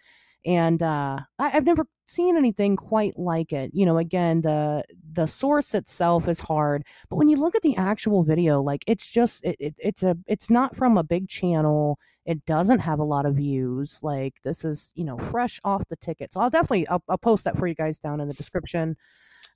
[0.45, 3.71] And uh, I, I've never seen anything quite like it.
[3.73, 7.75] You know, again, the the source itself is hard, but when you look at the
[7.77, 11.97] actual video, like it's just it, it it's a it's not from a big channel.
[12.25, 13.99] It doesn't have a lot of views.
[14.01, 16.33] Like this is you know fresh off the ticket.
[16.33, 18.95] So I'll definitely I'll, I'll post that for you guys down in the description.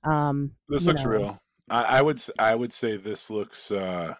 [0.04, 1.10] Um, This looks know.
[1.10, 1.42] real.
[1.70, 4.14] I, I would I would say this looks uh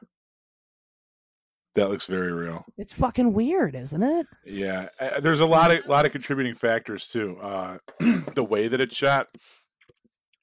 [1.78, 2.64] that looks very real.
[2.76, 4.26] It's fucking weird, isn't it?
[4.44, 7.38] Yeah, uh, there's a lot of lot of contributing factors too.
[7.40, 7.78] Uh,
[8.34, 9.28] the way that it's shot,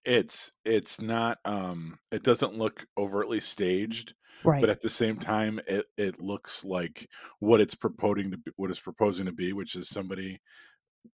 [0.03, 4.61] it's it's not um it doesn't look overtly staged, Right.
[4.61, 7.07] but at the same time, it it looks like
[7.39, 10.39] what it's proposing to be, what it's proposing to be, which is somebody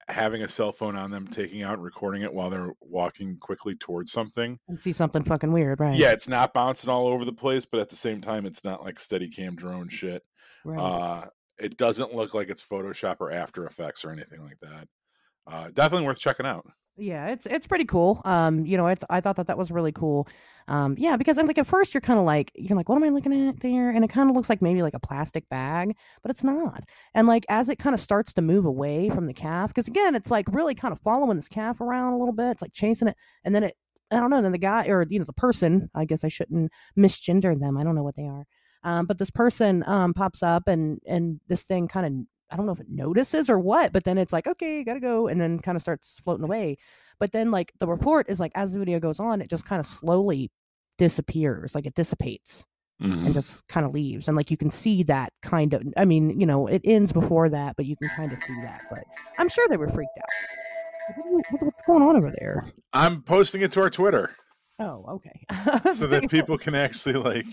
[0.08, 4.12] having a cell phone on them, taking out recording it while they're walking quickly towards
[4.12, 4.60] something.
[4.68, 5.96] and see something fucking weird, right?
[5.96, 8.84] Yeah, it's not bouncing all over the place, but at the same time, it's not
[8.84, 10.24] like steady cam drone shit.
[10.66, 10.80] Right.
[10.80, 11.26] Uh,
[11.58, 14.88] it doesn't look like it's Photoshop or After Effects or anything like that.
[15.46, 16.66] Uh, definitely worth checking out.
[17.02, 18.22] Yeah, it's it's pretty cool.
[18.26, 20.28] Um, you know, I, th- I thought that that was really cool.
[20.68, 23.04] Um, yeah, because I'm like at first you're kind of like you're like, what am
[23.06, 23.90] I looking at there?
[23.90, 26.84] And it kind of looks like maybe like a plastic bag, but it's not.
[27.14, 30.14] And like as it kind of starts to move away from the calf, because again,
[30.14, 32.52] it's like really kind of following this calf around a little bit.
[32.52, 33.76] It's like chasing it, and then it,
[34.12, 34.42] I don't know.
[34.42, 37.78] Then the guy or you know the person, I guess I shouldn't misgender them.
[37.78, 38.46] I don't know what they are.
[38.84, 42.14] Um, but this person um pops up and and this thing kind of
[42.52, 45.28] I don't know if it notices or what, but then it's like, okay, gotta go,
[45.28, 46.78] and then kind of starts floating away.
[47.20, 49.80] But then, like, the report is like, as the video goes on, it just kind
[49.80, 50.52] of slowly
[50.98, 52.66] disappears, like it dissipates
[53.02, 53.26] Mhm.
[53.26, 54.28] and just kind of leaves.
[54.28, 57.50] And like, you can see that kind of, I mean, you know, it ends before
[57.50, 58.82] that, but you can kind of see that.
[58.90, 59.04] But
[59.38, 61.24] I'm sure they were freaked out.
[61.26, 62.66] What- what- What's going on over there?
[62.94, 64.32] I'm posting it to our Twitter
[64.80, 65.46] Oh, okay.
[65.96, 67.46] so that people can actually like.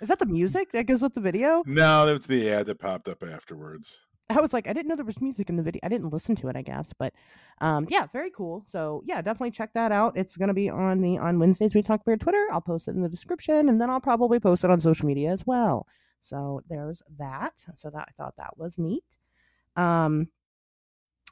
[0.00, 1.62] is that the music that goes with the video?
[1.66, 4.00] No, that's the ad that popped up afterwards.
[4.30, 5.80] I was like, I didn't know there was music in the video.
[5.82, 7.12] I didn't listen to it, I guess, but
[7.60, 8.64] um, yeah, very cool.
[8.66, 10.16] So yeah, definitely check that out.
[10.16, 12.46] It's gonna be on the on Wednesdays we talk beer Twitter.
[12.50, 15.30] I'll post it in the description, and then I'll probably post it on social media
[15.30, 15.86] as well.
[16.22, 17.52] So there's that.
[17.76, 19.04] So that I thought that was neat.
[19.76, 20.28] Um,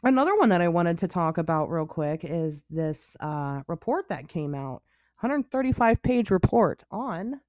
[0.02, 4.28] another one that I wanted to talk about real quick is this uh report that
[4.28, 4.83] came out,
[5.20, 7.40] 135 page report on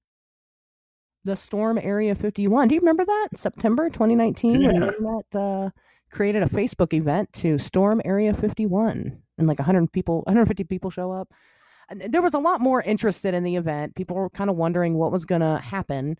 [1.23, 3.29] the storm area 51 do you remember that?
[3.35, 4.79] September 2019 when Yeah.
[4.79, 5.69] the internet uh,
[6.11, 11.11] created a facebook event to storm area 51 and like 100 people 150 people show
[11.11, 11.29] up.
[11.89, 13.95] And there was a lot more interested in the event.
[13.95, 16.15] People were kind of wondering what was going to happen.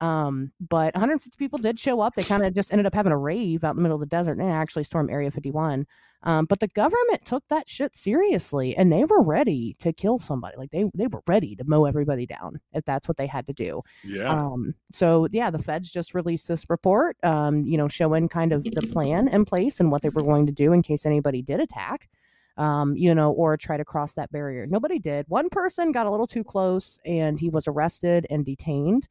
[0.00, 2.14] Um, but 150 people did show up.
[2.14, 4.06] They kind of just ended up having a rave out in the middle of the
[4.06, 4.38] desert.
[4.38, 5.86] And actually stormed area 51
[6.22, 10.56] um, but the government took that shit seriously and they were ready to kill somebody
[10.56, 13.52] like they they were ready to mow everybody down if that's what they had to
[13.52, 14.28] do Yeah.
[14.28, 18.64] um, so yeah, the feds just released this report, um, you know, showing kind of
[18.64, 21.60] the plan in place and what they were going to do in case anybody did
[21.60, 22.08] attack,
[22.56, 24.66] um, you know, or try to cross that barrier.
[24.66, 25.24] Nobody did.
[25.28, 29.08] One person got a little too close and he was arrested and detained.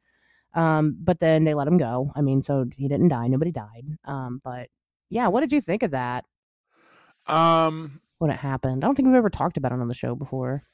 [0.54, 2.12] Um, but then they let him go.
[2.14, 3.26] I mean, so he didn't die.
[3.28, 3.84] Nobody died.
[4.04, 4.68] Um, but
[5.08, 6.24] yeah, what did you think of that
[7.30, 8.00] um.
[8.18, 8.84] when it happened?
[8.84, 10.64] I don't think we've ever talked about it on the show before.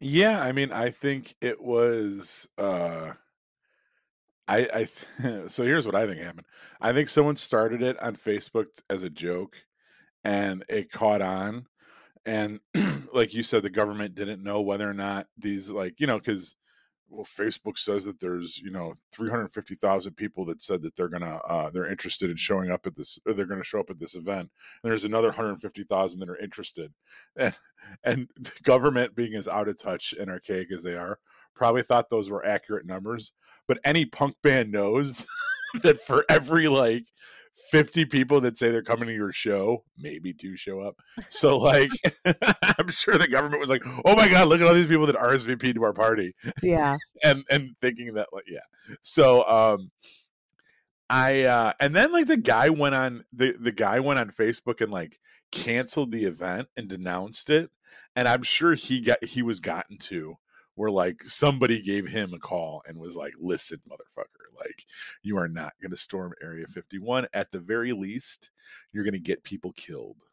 [0.00, 0.40] Yeah.
[0.40, 2.48] I mean, I think it was.
[2.58, 3.12] uh
[4.48, 4.86] I.
[5.22, 5.46] I.
[5.48, 6.46] so here's what I think happened.
[6.80, 9.56] I think someone started it on Facebook as a joke,
[10.24, 11.66] and it caught on.
[12.26, 12.60] and
[13.14, 16.56] like you said the government didn't know whether or not these like you know because
[17.08, 21.70] well facebook says that there's you know 350000 people that said that they're gonna uh
[21.70, 24.50] they're interested in showing up at this or they're gonna show up at this event
[24.82, 26.92] and there's another 150000 that are interested.
[27.36, 27.54] And
[28.02, 31.18] and the government being as out of touch and archaic as they are
[31.54, 33.32] probably thought those were accurate numbers
[33.68, 35.26] but any punk band knows
[35.82, 37.04] that for every like
[37.70, 40.96] 50 people that say they're coming to your show, maybe two show up.
[41.28, 41.90] So like
[42.78, 45.16] I'm sure the government was like, "Oh my god, look at all these people that
[45.16, 46.96] RSVP to our party." Yeah.
[47.24, 48.58] and and thinking that like yeah.
[49.02, 49.90] So um
[51.08, 54.80] I uh and then like the guy went on the the guy went on Facebook
[54.80, 55.18] and like
[55.52, 57.70] canceled the event and denounced it
[58.16, 60.36] and I'm sure he got he was gotten to
[60.74, 64.84] where like somebody gave him a call and was like, "Listen, motherfucker, like
[65.22, 67.26] you are not going to storm Area 51.
[67.32, 68.50] At the very least,
[68.92, 70.24] you're going to get people killed,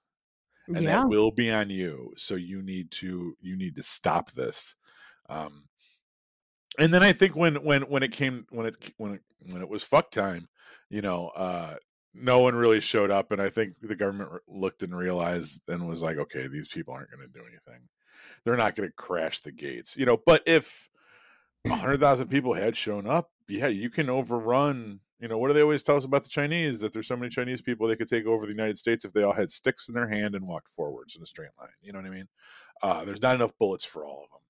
[0.68, 1.02] and yeah.
[1.02, 2.14] that will be on you.
[2.18, 4.76] So you need to you need to stop this."
[5.30, 5.64] Um,
[6.80, 9.70] and then I think when when when it came when it when it when it
[9.70, 10.48] was fuck time,
[10.90, 11.76] you know, uh,
[12.14, 16.02] no one really showed up, and I think the government looked and realized and was
[16.02, 17.88] like, okay, these people aren't going to do anything.
[18.44, 20.18] They're not going to crash the gates, you know.
[20.26, 20.90] But if
[21.68, 25.00] hundred thousand people had shown up, yeah, you can overrun.
[25.20, 26.80] You know, what do they always tell us about the Chinese?
[26.80, 29.24] That there's so many Chinese people they could take over the United States if they
[29.24, 31.70] all had sticks in their hand and walked forwards in a straight line.
[31.82, 32.28] You know what I mean?
[32.82, 34.42] Uh, there's not enough bullets for all of them,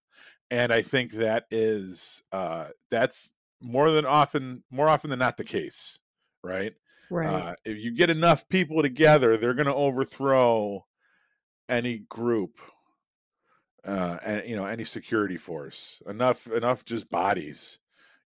[0.50, 5.44] and I think that is uh, that's more than often more often than not the
[5.44, 6.00] case,
[6.44, 6.74] right?
[7.10, 7.28] Right.
[7.28, 10.86] Uh, if you get enough people together, they're going to overthrow
[11.68, 12.62] any group
[13.86, 16.02] uh, and you know any security force.
[16.08, 17.80] Enough enough just bodies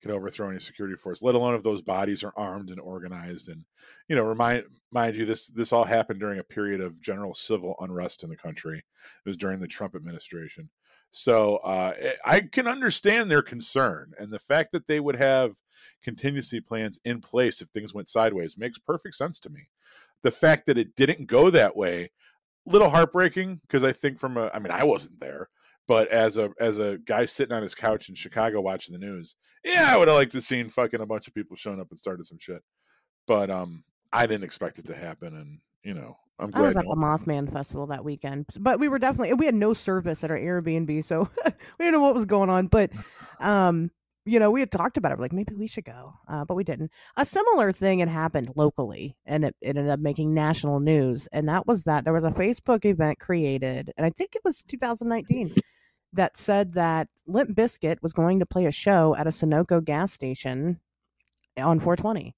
[0.02, 3.50] can overthrow any security force, let alone if those bodies are armed and organized.
[3.50, 3.66] And
[4.08, 7.76] you know, remind mind you, this this all happened during a period of general civil
[7.80, 8.80] unrest in the country.
[8.80, 10.70] It was during the Trump administration.
[11.12, 15.56] So uh, eh, I can understand their concern, and the fact that they would have
[16.02, 19.68] contingency plans in place if things went sideways makes perfect sense to me.
[20.24, 22.12] The fact that it didn't go that way
[22.66, 25.50] little heartbreaking because I think from a I mean I wasn't there,
[25.88, 29.36] but as a as a guy sitting on his couch in Chicago watching the news,
[29.64, 32.00] yeah, I would have liked to seen fucking a bunch of people showing up and
[32.00, 32.62] started some shit.
[33.28, 36.76] But um I didn't expect it to happen and you know, I'm glad I was
[36.78, 40.32] at the Mothman Festival that weekend, but we were definitely we had no service at
[40.32, 41.52] our Airbnb, so we
[41.86, 42.68] didn't know what was going on.
[42.68, 42.92] But
[43.40, 43.92] um,
[44.26, 45.18] you know, we had talked about it.
[45.18, 46.92] We're Like maybe we should go, uh, but we didn't.
[47.18, 51.28] A similar thing had happened locally, and it, it, ended up making national news.
[51.32, 54.64] And that was that there was a Facebook event created, and I think it was
[54.64, 55.56] 2019,
[56.14, 60.12] that said that Limp Bizkit was going to play a show at a Sunoco gas
[60.12, 60.80] station
[61.58, 62.36] on 420.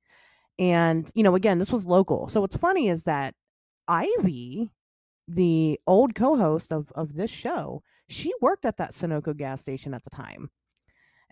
[0.59, 2.27] And you know, again, this was local.
[2.29, 3.35] So what's funny is that
[3.87, 4.71] Ivy,
[5.27, 10.03] the old co-host of of this show, she worked at that Sunoco gas station at
[10.03, 10.49] the time.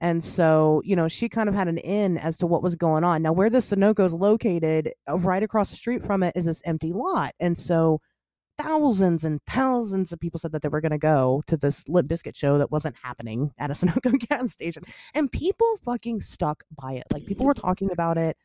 [0.02, 3.04] And so, you know, she kind of had an in as to what was going
[3.04, 3.22] on.
[3.22, 6.62] Now, where the Sunoco is located, uh, right across the street from it, is this
[6.66, 7.34] empty lot.
[7.40, 8.02] And so,
[8.58, 12.10] thousands and thousands of people said that they were going to go to this Limp
[12.10, 14.84] Bizkit show that wasn't happening at a Sunoco gas station.
[15.14, 17.04] And people fucking stuck by it.
[17.14, 18.36] Like, people were talking about it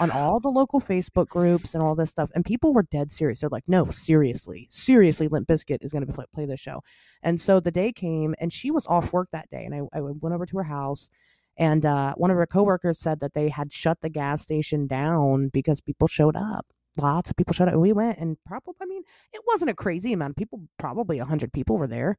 [0.00, 2.30] on all the local Facebook groups and all this stuff.
[2.34, 3.40] And people were dead serious.
[3.40, 6.82] They're like, no, seriously, seriously, Limp Bizkit is going to play, play this show.
[7.22, 9.64] And so the day came and she was off work that day.
[9.64, 11.10] And I, I went over to her house.
[11.58, 15.48] And uh, one of her coworkers said that they had shut the gas station down
[15.48, 16.66] because people showed up.
[16.98, 17.74] Lots of people showed up.
[17.74, 20.62] And we went and probably, I mean, it wasn't a crazy amount of people.
[20.78, 22.18] Probably 100 people were there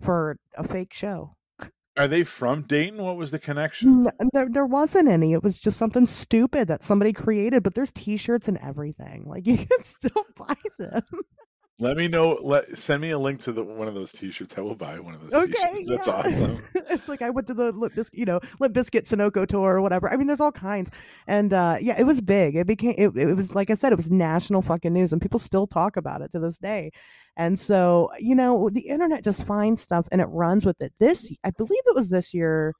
[0.00, 1.35] for a fake show.
[1.96, 3.02] Are they from Dayton?
[3.02, 4.06] What was the connection?
[4.32, 5.32] There, there wasn't any.
[5.32, 7.62] It was just something stupid that somebody created.
[7.62, 9.24] But there's T-shirts and everything.
[9.24, 11.02] Like you can still buy them.
[11.78, 12.38] Let me know.
[12.42, 14.56] Let send me a link to the one of those T-shirts.
[14.56, 15.34] I will buy one of those.
[15.34, 16.06] Okay, t-shirts.
[16.06, 16.14] that's yeah.
[16.14, 16.58] awesome.
[16.90, 20.10] it's like I went to the Bizkit, you know, Limp Bizkit Sunoco tour or whatever.
[20.10, 20.90] I mean, there's all kinds,
[21.26, 22.56] and uh, yeah, it was big.
[22.56, 25.38] It became, it, it was like I said, it was national fucking news, and people
[25.38, 26.92] still talk about it to this day.
[27.36, 30.94] And so, you know, the internet just finds stuff and it runs with it.
[30.98, 32.72] This, I believe, it was this year.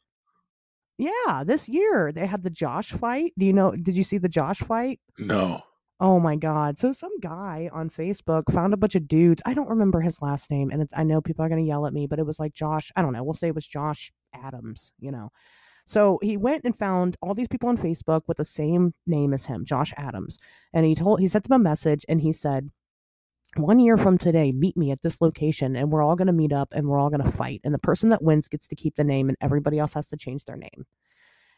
[0.96, 3.32] Yeah, this year they had the Josh fight.
[3.38, 3.76] Do you know?
[3.76, 5.00] Did you see the Josh fight?
[5.18, 5.60] No.
[5.98, 6.76] Oh my god!
[6.76, 9.42] So some guy on Facebook found a bunch of dudes.
[9.46, 11.86] I don't remember his last name, and it, I know people are going to yell
[11.86, 12.92] at me, but it was like Josh.
[12.96, 13.24] I don't know.
[13.24, 14.92] We'll say it was Josh Adams.
[14.98, 15.30] You know.
[15.86, 19.46] So he went and found all these people on Facebook with the same name as
[19.46, 20.38] him, Josh Adams,
[20.74, 22.68] and he told he sent them a message, and he said,
[23.56, 26.52] "One year from today, meet me at this location, and we're all going to meet
[26.52, 28.96] up, and we're all going to fight, and the person that wins gets to keep
[28.96, 30.84] the name, and everybody else has to change their name."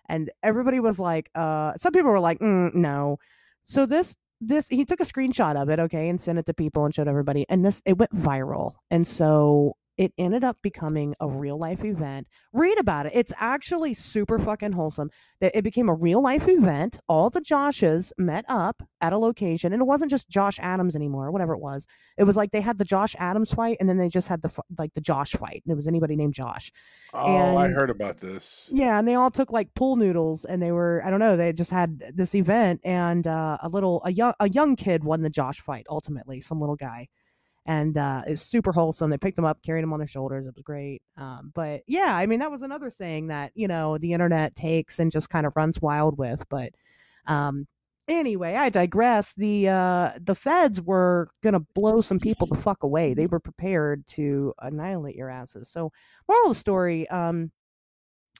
[0.08, 3.18] And everybody was like, uh, some people were like, mm, "No."
[3.64, 6.84] So this this he took a screenshot of it, okay, and sent it to people
[6.84, 11.28] and showed everybody, and this it went viral, and so it ended up becoming a
[11.28, 12.28] real life event.
[12.52, 13.12] Read about it.
[13.14, 15.10] It's actually super fucking wholesome.
[15.40, 17.00] That it became a real life event.
[17.08, 21.30] All the Joshes met up at a location, and it wasn't just Josh Adams anymore,
[21.32, 21.86] whatever it was.
[22.16, 24.50] It was like they had the Josh Adams fight, and then they just had the
[24.78, 26.72] like the Josh fight, and it was anybody named Josh.
[27.12, 28.70] Oh, and, I heard about this.
[28.72, 31.52] Yeah, and they all took like pool noodles, and they were I don't know, they
[31.52, 35.30] just had this event, and uh, a little a young a young kid won the
[35.30, 37.08] Josh fight ultimately, some little guy
[37.68, 39.10] and uh, it's super wholesome.
[39.10, 40.46] They picked them up, carried them on their shoulders.
[40.46, 41.02] It was great.
[41.18, 44.98] Um, but yeah, I mean, that was another thing that you know the internet takes
[44.98, 46.48] and just kind of runs wild with.
[46.48, 46.72] But
[47.26, 47.68] um,
[48.08, 49.34] anyway, I digress.
[49.34, 53.12] The uh, the feds were gonna blow some people the fuck away.
[53.12, 55.68] They were prepared to annihilate your asses.
[55.68, 55.92] So,
[56.26, 57.06] moral of the story.
[57.10, 57.52] Um,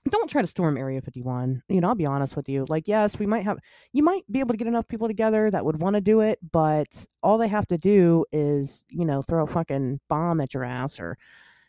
[0.09, 1.63] don't try to storm Area 51.
[1.69, 2.67] You know, I'll be honest with you.
[2.69, 3.59] Like, yes, we might have,
[3.93, 6.39] you might be able to get enough people together that would want to do it,
[6.53, 10.65] but all they have to do is, you know, throw a fucking bomb at your
[10.65, 11.17] ass or,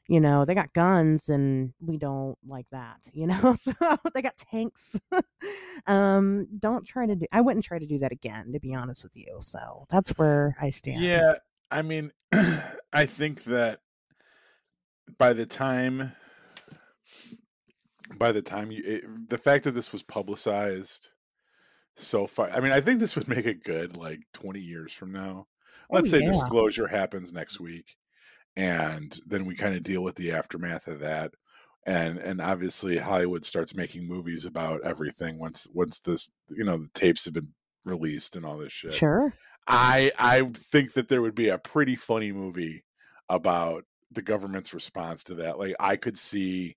[0.07, 3.71] you know, they got guns and we don't like that, you know, so
[4.13, 4.99] they got tanks.
[5.87, 9.03] um, don't try to do, I wouldn't try to do that again, to be honest
[9.03, 9.37] with you.
[9.41, 11.01] So that's where I stand.
[11.03, 11.33] Yeah.
[11.71, 12.11] I mean,
[12.93, 13.79] I think that
[15.17, 16.13] by the time
[18.17, 21.09] by the time you it, the fact that this was publicized
[21.95, 25.11] so far i mean i think this would make it good like 20 years from
[25.11, 25.47] now.
[25.91, 26.31] Oh, let's oh, say yeah.
[26.31, 27.95] disclosure happens next week
[28.55, 31.33] and then we kind of deal with the aftermath of that
[31.85, 36.89] and and obviously hollywood starts making movies about everything once once this you know the
[36.93, 37.53] tapes have been
[37.85, 38.93] released and all this shit.
[38.93, 39.33] Sure.
[39.67, 42.83] I i think that there would be a pretty funny movie
[43.27, 45.59] about the government's response to that.
[45.59, 46.75] Like i could see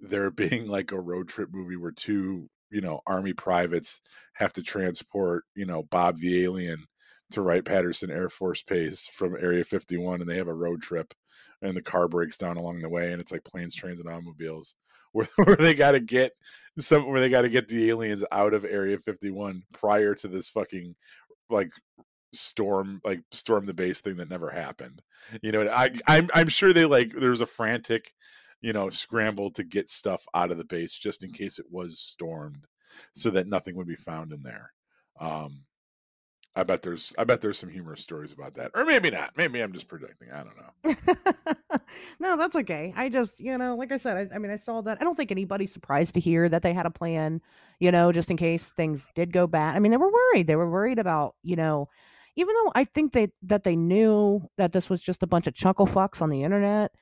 [0.00, 4.00] there being like a road trip movie where two you know army privates
[4.34, 6.84] have to transport you know bob the alien
[7.30, 11.14] to wright patterson air force base from area 51 and they have a road trip
[11.62, 14.74] and the car breaks down along the way and it's like planes trains and automobiles
[15.12, 16.32] where, where they got to get
[16.78, 20.48] some where they got to get the aliens out of area 51 prior to this
[20.48, 20.94] fucking
[21.48, 21.70] like
[22.34, 25.00] storm like storm the base thing that never happened
[25.42, 28.12] you know i i'm, I'm sure they like there's a frantic
[28.60, 31.98] you know, scrambled to get stuff out of the base just in case it was
[31.98, 32.66] stormed,
[33.12, 34.72] so that nothing would be found in there.
[35.20, 35.64] Um,
[36.54, 39.32] I bet there's I bet there's some humorous stories about that, or maybe not.
[39.36, 40.28] Maybe I'm just projecting.
[40.32, 41.78] I don't know.
[42.18, 42.94] no, that's okay.
[42.96, 44.98] I just you know, like I said, I, I mean, I saw that.
[45.00, 47.42] I don't think anybody's surprised to hear that they had a plan.
[47.78, 49.76] You know, just in case things did go bad.
[49.76, 50.46] I mean, they were worried.
[50.46, 51.88] They were worried about you know
[52.36, 55.54] even though I think they that they knew that this was just a bunch of
[55.54, 56.92] chuckle fucks on the internet,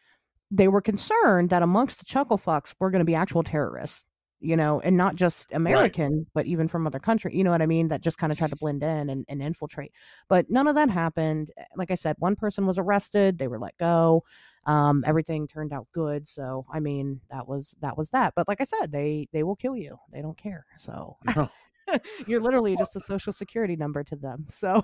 [0.55, 4.07] they were concerned that amongst the chuckle fucks were going to be actual terrorists,
[4.38, 6.27] you know, and not just American, right.
[6.33, 7.88] but even from other countries, you know what I mean?
[7.88, 9.90] That just kind of tried to blend in and, and infiltrate.
[10.29, 11.51] But none of that happened.
[11.77, 14.23] Like I said, one person was arrested, they were let go.
[14.64, 16.29] Um, everything turned out good.
[16.29, 18.35] So I mean, that was that was that.
[18.37, 19.99] But like I said, they they will kill you.
[20.12, 20.67] They don't care.
[20.79, 21.51] So no.
[22.27, 24.47] you're literally just a social security number to them.
[24.49, 24.83] So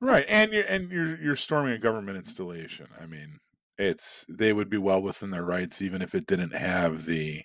[0.00, 2.88] right, and you're and you're you're storming a government installation.
[3.00, 3.38] I mean,
[3.78, 7.42] it's they would be well within their rights even if it didn't have the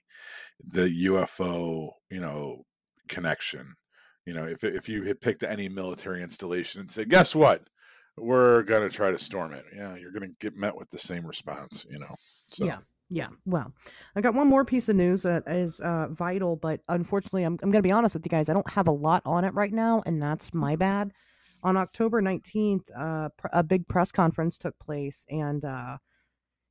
[0.64, 2.66] the UFO you know
[3.12, 3.76] connection.
[4.26, 7.64] You know, if if you had picked any military installation and said, "Guess what?
[8.18, 11.86] We're gonna try to storm it," yeah, you're gonna get met with the same response.
[11.90, 12.16] You know.
[12.48, 12.66] So.
[12.66, 12.80] Yeah.
[13.14, 13.74] Yeah, well,
[14.16, 17.70] I got one more piece of news that is uh, vital, but unfortunately, I'm, I'm
[17.70, 18.48] going to be honest with you guys.
[18.48, 21.12] I don't have a lot on it right now, and that's my bad.
[21.62, 25.98] On October 19th, uh, pr- a big press conference took place, and uh,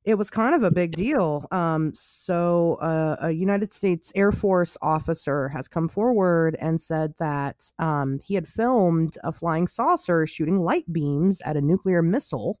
[0.03, 1.47] it was kind of a big deal.
[1.51, 7.71] Um, so, uh, a United States Air Force officer has come forward and said that
[7.77, 12.59] um, he had filmed a flying saucer shooting light beams at a nuclear missile,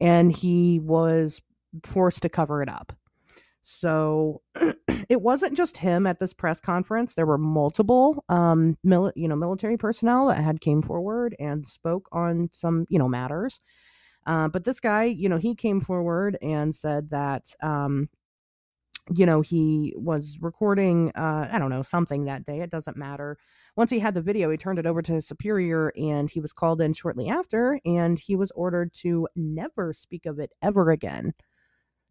[0.00, 1.42] and he was
[1.84, 2.92] forced to cover it up.
[3.62, 4.42] So,
[5.08, 7.14] it wasn't just him at this press conference.
[7.14, 12.50] There were multiple, um, you know, military personnel that had came forward and spoke on
[12.52, 13.60] some, you know, matters.
[14.26, 18.08] Uh, but this guy, you know, he came forward and said that, um,
[19.14, 22.60] you know, he was recording, uh, I don't know, something that day.
[22.60, 23.38] It doesn't matter.
[23.76, 26.52] Once he had the video, he turned it over to his superior and he was
[26.52, 31.32] called in shortly after and he was ordered to never speak of it ever again.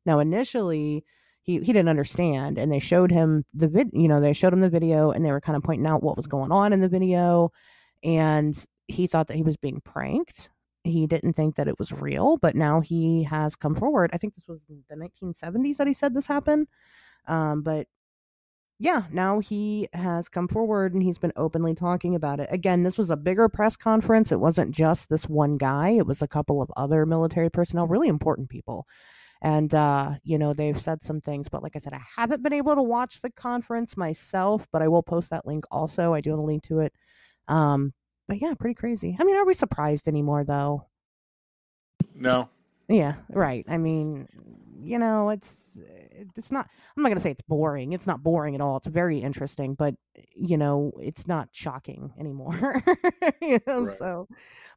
[0.06, 1.06] Now, initially,
[1.42, 4.62] he, he didn't understand and they showed him the vid you know they showed him
[4.62, 6.90] the video and they were kind of pointing out what was going on in the
[6.90, 7.52] video
[8.04, 10.50] and he thought that he was being pranked
[10.84, 14.10] he didn't think that it was real, but now he has come forward.
[14.14, 16.68] I think this was the 1970s that he said this happened.
[17.28, 17.88] Um, but
[18.80, 22.48] yeah, now he has come forward and he's been openly talking about it.
[22.50, 24.32] Again, this was a bigger press conference.
[24.32, 28.08] It wasn't just this one guy, it was a couple of other military personnel, really
[28.08, 28.88] important people.
[29.42, 32.54] And, uh, you know, they've said some things, but like I said, I haven't been
[32.54, 36.14] able to watch the conference myself, but I will post that link also.
[36.14, 36.94] I do have a link to it.
[37.48, 37.94] Um,
[38.30, 39.18] but yeah, pretty crazy.
[39.20, 40.86] I mean, are we surprised anymore, though?
[42.16, 42.50] No.
[42.88, 43.66] Yeah, right.
[43.68, 44.28] I mean,
[44.82, 45.80] you know, it's
[46.36, 46.68] it's not.
[46.96, 47.94] I'm not gonna say it's boring.
[47.94, 48.78] It's not boring at all.
[48.78, 49.96] It's very interesting, but
[50.36, 52.82] you know, it's not shocking anymore.
[53.42, 53.98] you know, Right.
[53.98, 54.28] so,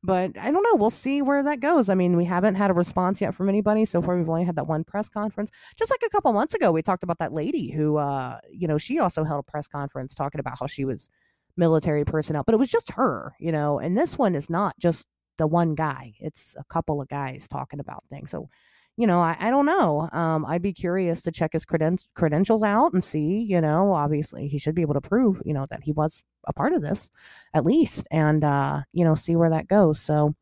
[0.03, 0.77] but I don't know.
[0.77, 1.89] We'll see where that goes.
[1.89, 4.17] I mean, we haven't had a response yet from anybody so far.
[4.17, 5.51] We've only had that one press conference.
[5.77, 8.79] Just like a couple months ago, we talked about that lady who, uh, you know,
[8.79, 11.09] she also held a press conference talking about how she was
[11.57, 13.79] military personnel, but it was just her, you know.
[13.79, 15.07] And this one is not just
[15.39, 18.31] the one guy; it's a couple of guys talking about things.
[18.31, 18.49] So
[18.97, 20.09] you know, I, I don't know.
[20.13, 24.49] Um, I'd be curious to check his creden- credentials out and see, you know, obviously
[24.49, 27.09] he should be able to prove, you know, that he was a part of this
[27.55, 29.99] at least and, uh, you know, see where that goes.
[29.99, 30.35] So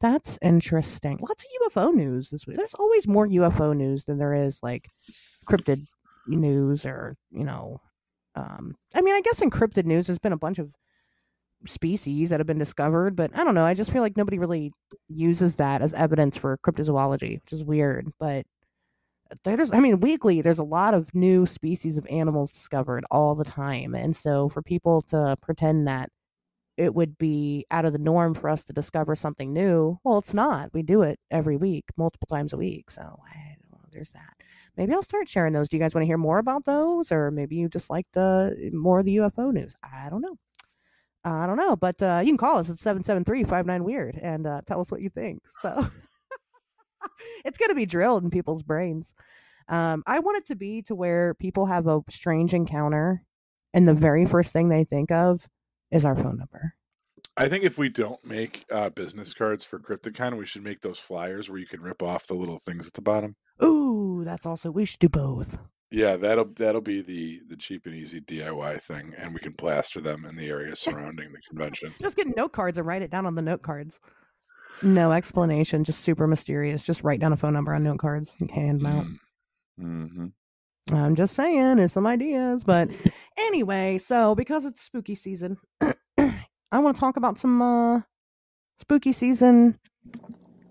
[0.00, 1.18] that's interesting.
[1.20, 2.56] Lots of UFO news this week.
[2.56, 4.88] There's always more UFO news than there is like
[5.48, 5.84] cryptid
[6.28, 7.80] news or, you know,
[8.34, 10.72] um, I mean, I guess in cryptid news, there's been a bunch of
[11.66, 13.64] species that have been discovered, but I don't know.
[13.64, 14.72] I just feel like nobody really
[15.08, 18.08] uses that as evidence for cryptozoology, which is weird.
[18.18, 18.46] But
[19.44, 23.44] there's, I mean, weekly, there's a lot of new species of animals discovered all the
[23.44, 23.94] time.
[23.94, 26.08] And so for people to pretend that
[26.76, 30.34] it would be out of the norm for us to discover something new, well, it's
[30.34, 30.70] not.
[30.72, 32.90] We do it every week, multiple times a week.
[32.90, 33.56] So I
[33.92, 34.34] there's that.
[34.80, 35.68] Maybe I'll start sharing those.
[35.68, 37.12] Do you guys want to hear more about those?
[37.12, 39.76] Or maybe you just like the more of the UFO news?
[39.82, 40.38] I don't know.
[41.22, 44.80] I don't know, but uh, you can call us at 773 Weird and uh, tell
[44.80, 45.42] us what you think.
[45.60, 45.84] So
[47.44, 49.14] it's going to be drilled in people's brains.
[49.68, 53.22] Um, I want it to be to where people have a strange encounter
[53.74, 55.46] and the very first thing they think of
[55.90, 56.74] is our phone number.
[57.40, 60.98] I think if we don't make uh, business cards for Crypticon, we should make those
[60.98, 63.34] flyers where you can rip off the little things at the bottom.
[63.64, 65.58] Ooh, that's also, we should do both.
[65.90, 70.02] Yeah, that'll that'll be the the cheap and easy DIY thing, and we can plaster
[70.02, 71.88] them in the area surrounding the convention.
[72.00, 74.00] Just get note cards and write it down on the note cards.
[74.82, 76.86] No explanation, just super mysterious.
[76.86, 79.06] Just write down a phone number on note cards and hand them out.
[79.78, 80.94] Mm-hmm.
[80.94, 82.64] I'm just saying, there's some ideas.
[82.64, 82.90] But
[83.38, 85.58] anyway, so because it's spooky season,
[86.72, 88.00] I want to talk about some uh,
[88.78, 89.78] spooky season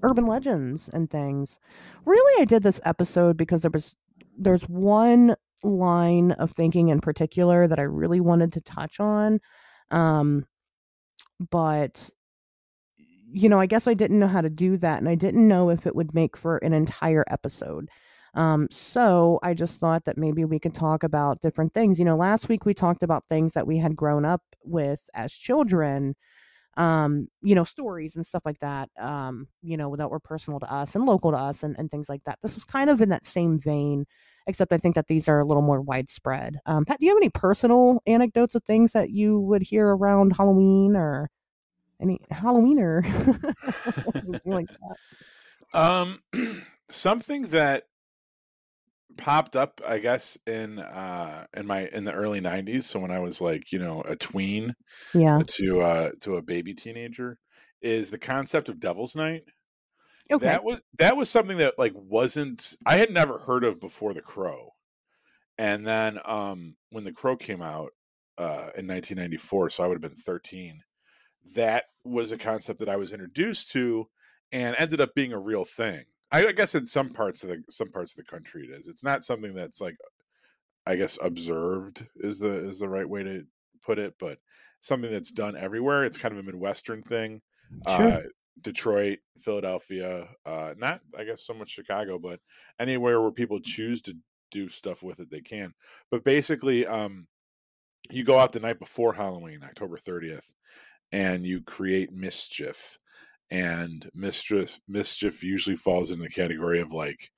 [0.04, 1.60] urban legends and things.
[2.06, 3.96] Really, I did this episode because there was
[4.38, 9.40] there's one line of thinking in particular that I really wanted to touch on.
[9.92, 10.46] Um,
[11.52, 12.10] but
[13.32, 15.70] you know, I guess I didn't know how to do that, and I didn't know
[15.70, 17.90] if it would make for an entire episode.
[18.36, 22.00] Um, so I just thought that maybe we could talk about different things.
[22.00, 25.34] You know, last week we talked about things that we had grown up with as
[25.34, 26.16] children,
[26.78, 30.72] um, you know, stories and stuff like that, um, you know, that were personal to
[30.72, 32.40] us and local to us and, and things like that.
[32.42, 34.06] This is kind of in that same vein,
[34.48, 36.58] except I think that these are a little more widespread.
[36.66, 40.36] Um, Pat, do you have any personal anecdotes of things that you would hear around
[40.38, 41.30] Halloween or
[42.02, 43.02] any Halloween or
[44.46, 44.96] like that?
[45.74, 46.20] Um,
[46.88, 47.89] something that
[49.20, 52.84] popped up, I guess, in uh in my in the early '90s.
[52.88, 54.74] So when I was like, you know, a tween
[55.14, 55.44] Yeah.
[55.58, 57.40] to uh to a baby teenager,
[57.82, 59.44] is the concept of Devil's Night.
[60.32, 60.46] Okay.
[60.46, 64.22] That was that was something that like wasn't I had never heard of before The
[64.22, 64.72] Crow,
[65.58, 67.92] and then um when The Crow came out
[68.38, 70.84] uh in 1994, so I would have been 13.
[71.56, 74.08] That was a concept that I was introduced to,
[74.52, 76.06] and ended up being a real thing.
[76.32, 78.88] I, guess in some parts of the some parts of the country it is.
[78.88, 79.98] It's not something that's like
[80.86, 83.44] I guess observed is the is the right way to
[83.84, 84.38] put it, but
[84.82, 86.06] something that's done everywhere.
[86.06, 87.42] It's kind of a Midwestern thing.
[87.96, 88.14] Sure.
[88.14, 88.22] Uh,
[88.62, 92.40] Detroit, Philadelphia, uh, not I guess so much Chicago, but
[92.80, 94.16] anywhere where people choose to
[94.52, 95.74] do stuff with it, they can.
[96.12, 97.28] But basically, um,
[98.10, 100.52] you go out the night before Halloween, October 30th,
[101.12, 102.98] and you create mischief.
[103.52, 107.32] And mischief mischief usually falls in the category of like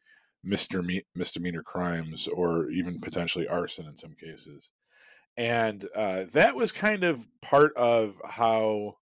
[0.45, 4.72] misdeme- misdemeanor crimes or even potentially arson in some cases.
[5.38, 8.97] And uh, that was kind of part of how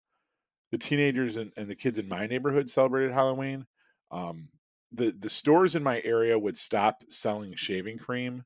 [0.72, 3.66] the teenagers and, and the kids in my neighborhood celebrated Halloween.
[4.10, 4.48] Um,
[4.92, 8.44] the the stores in my area would stop selling shaving cream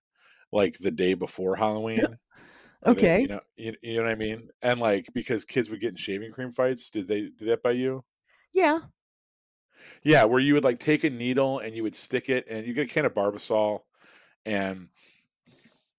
[0.53, 2.01] like the day before Halloween.
[2.05, 2.19] Or
[2.93, 3.21] they- Okay.
[3.21, 5.97] you know, you, you know what I mean, and like because kids would get in
[5.97, 6.91] shaving cream fights.
[6.91, 8.05] Did they do that by you?
[8.53, 8.91] Yeah.
[10.03, 12.73] Yeah, where you would like take a needle and you would stick it, and you
[12.75, 13.81] get a can of Barbasol,
[14.47, 14.89] and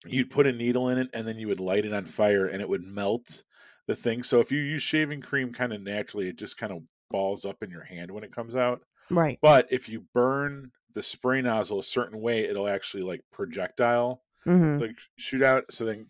[0.06, 2.62] you'd put a needle in it and then you would light it on fire and
[2.62, 3.44] it would melt
[3.88, 4.24] the thing.
[4.24, 7.62] So if you use shaving cream kind of naturally, it just kind of balls up
[7.62, 8.82] in your hand when it comes out.
[9.10, 9.40] Right.
[9.42, 14.82] But if you burn the spray nozzle a certain way, it'll actually like projectile hmm
[14.82, 15.72] like shoot out.
[15.72, 16.10] So then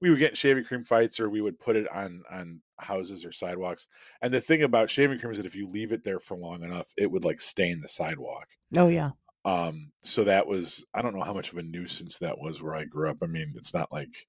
[0.00, 3.24] we would get in shaving cream fights or we would put it on on houses
[3.24, 3.86] or sidewalks.
[4.20, 6.62] And the thing about shaving cream is that if you leave it there for long
[6.62, 8.46] enough, it would like stain the sidewalk.
[8.76, 9.10] Oh yeah.
[9.44, 12.74] Um, so that was I don't know how much of a nuisance that was where
[12.74, 13.18] I grew up.
[13.22, 14.26] I mean, it's not like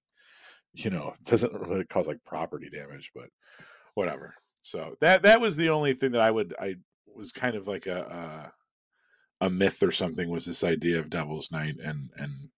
[0.73, 3.29] you know, it doesn't really cause like property damage, but
[3.93, 4.35] whatever.
[4.61, 6.75] So that that was the only thing that I would I
[7.13, 8.51] was kind of like a
[9.41, 12.49] a, a myth or something was this idea of Devil's Night and and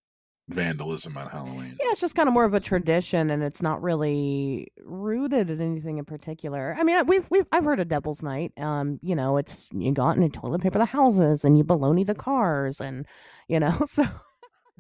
[0.50, 1.76] vandalism on Halloween.
[1.80, 5.62] Yeah, it's just kind of more of a tradition, and it's not really rooted in
[5.62, 6.76] anything in particular.
[6.78, 8.52] I mean, we've we've I've heard of Devil's Night.
[8.58, 11.64] Um, you know, it's you go out and you toilet paper the houses, and you
[11.64, 13.06] baloney the cars, and
[13.48, 14.04] you know, so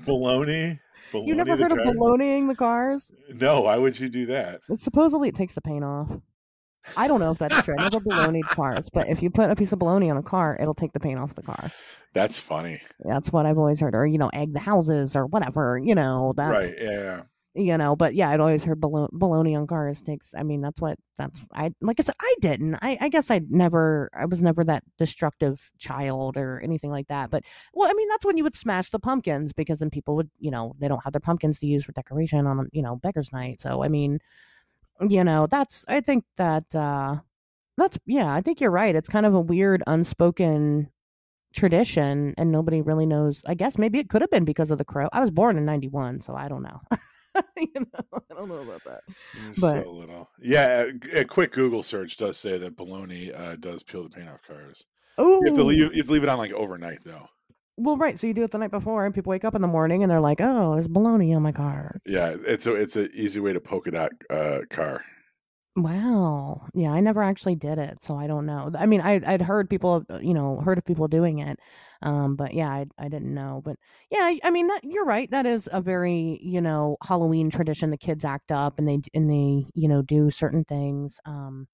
[0.03, 0.79] Baloney.
[1.13, 3.11] You never heard of baloneying the cars?
[3.29, 4.61] No, why would you do that?
[4.73, 6.09] Supposedly it takes the paint off.
[6.97, 7.75] I don't know if that's true.
[7.77, 10.57] I never baloneyed cars, but if you put a piece of baloney on a car,
[10.59, 11.69] it'll take the paint off the car.
[12.13, 12.81] That's funny.
[12.99, 15.77] That's what I've always heard, or you know, egg the houses or whatever.
[15.77, 16.75] You know, that's right.
[16.81, 17.21] Yeah.
[17.53, 20.97] you know but yeah i'd always heard baloney on cars takes i mean that's what
[21.17, 24.61] that's i like i said i didn't i i guess i never i was never
[24.61, 28.55] that destructive child or anything like that but well i mean that's when you would
[28.55, 31.65] smash the pumpkins because then people would you know they don't have their pumpkins to
[31.65, 34.19] use for decoration on you know beggars night so i mean
[35.09, 37.17] you know that's i think that uh
[37.77, 40.89] that's yeah i think you're right it's kind of a weird unspoken
[41.53, 44.85] tradition and nobody really knows i guess maybe it could have been because of the
[44.85, 46.79] crow i was born in 91 so i don't know
[47.57, 49.01] you know, I don't know about that.
[49.43, 50.29] You're But- so little.
[50.41, 50.85] Yeah,
[51.15, 54.41] a, a quick Google search does say that baloney uh, does peel the paint off
[54.47, 54.85] cars.
[55.17, 55.77] Oh, You have to leave.
[55.79, 57.27] You have to leave it on like overnight though.
[57.77, 58.19] Well, right.
[58.19, 60.11] So you do it the night before, and people wake up in the morning and
[60.11, 63.53] they're like, "Oh, there's baloney on my car." Yeah, it's a it's an easy way
[63.53, 65.03] to polka dot uh, car.
[65.77, 66.67] Wow.
[66.73, 68.71] Yeah, I never actually did it, so I don't know.
[68.79, 71.59] I mean, I I'd heard people, uh, you know, heard of people doing it,
[72.01, 73.61] um, but yeah, I I didn't know.
[73.63, 73.75] But
[74.09, 75.29] yeah, I, I mean, that, you're right.
[75.31, 77.89] That is a very you know Halloween tradition.
[77.89, 81.19] The kids act up and they and they you know do certain things.
[81.25, 81.67] Um,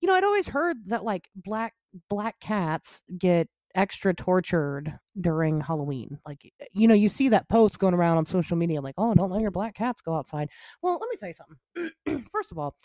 [0.00, 1.74] you know, I'd always heard that like black
[2.08, 6.18] black cats get extra tortured during Halloween.
[6.26, 9.30] Like, you know, you see that post going around on social media, like, oh, don't
[9.30, 10.48] let your black cats go outside.
[10.82, 12.26] Well, let me tell you something.
[12.32, 12.76] First of all,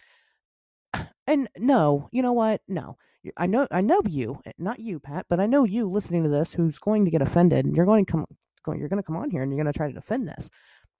[1.28, 2.62] and no, you know what?
[2.68, 2.98] No.
[3.38, 6.30] I know I know you, eh, not you, Pat, but I know you listening to
[6.30, 8.26] this who's going to get offended and you're going to come
[8.68, 10.50] you're going to come on here and you're going to try to defend this.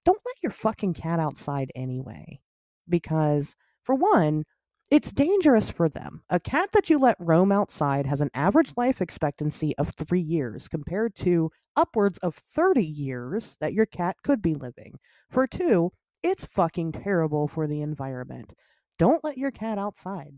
[0.04, 2.40] Don't let your fucking cat outside anyway.
[2.88, 4.44] Because for one,
[4.90, 6.22] it's dangerous for them.
[6.30, 10.68] A cat that you let roam outside has an average life expectancy of 3 years
[10.68, 14.98] compared to upwards of 30 years that your cat could be living.
[15.30, 18.52] For two, it's fucking terrible for the environment
[18.98, 20.34] don't let your cat outside.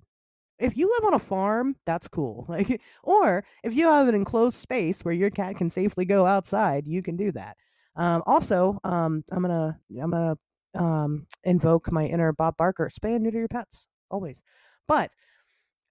[0.58, 2.46] If you live on a farm, that's cool.
[2.50, 6.86] Like or if you have an enclosed space where your cat can safely go outside,
[6.86, 7.56] you can do that.
[7.96, 10.36] Um, also, um, I'm gonna I'm gonna
[10.76, 14.42] um, invoke my inner Bob Barker: spay and neuter your pets always.
[14.86, 15.10] But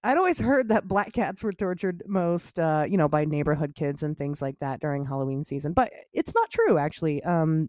[0.04, 4.02] I'd always heard that black cats were tortured most, uh, you know, by neighborhood kids
[4.02, 5.72] and things like that during Halloween season.
[5.72, 7.22] But it's not true, actually.
[7.24, 7.68] Um,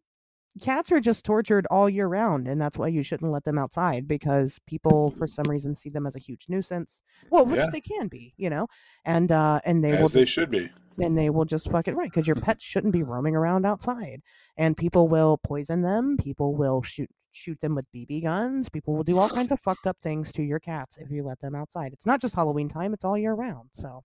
[0.61, 4.07] cats are just tortured all year round and that's why you shouldn't let them outside
[4.07, 7.69] because people for some reason see them as a huge nuisance well which Yeah.
[7.71, 8.67] they can be you know
[9.05, 10.69] and uh and they will as they just, should be.
[10.97, 14.21] and they will just fuck it right because your pets shouldn't be roaming around outside
[14.57, 19.03] and people will poison them people will shoot shoot them with bb guns people will
[19.03, 21.93] do all kinds of fucked up things to your cats if you let them outside
[21.93, 24.03] it's not just halloween time it's all year round so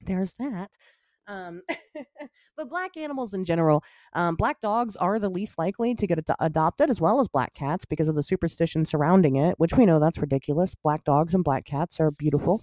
[0.00, 0.70] there's that
[1.28, 1.62] um
[2.56, 6.36] but black animals in general um, black dogs are the least likely to get ad-
[6.40, 10.00] adopted as well as black cats because of the superstition surrounding it which we know
[10.00, 12.62] that's ridiculous black dogs and black cats are beautiful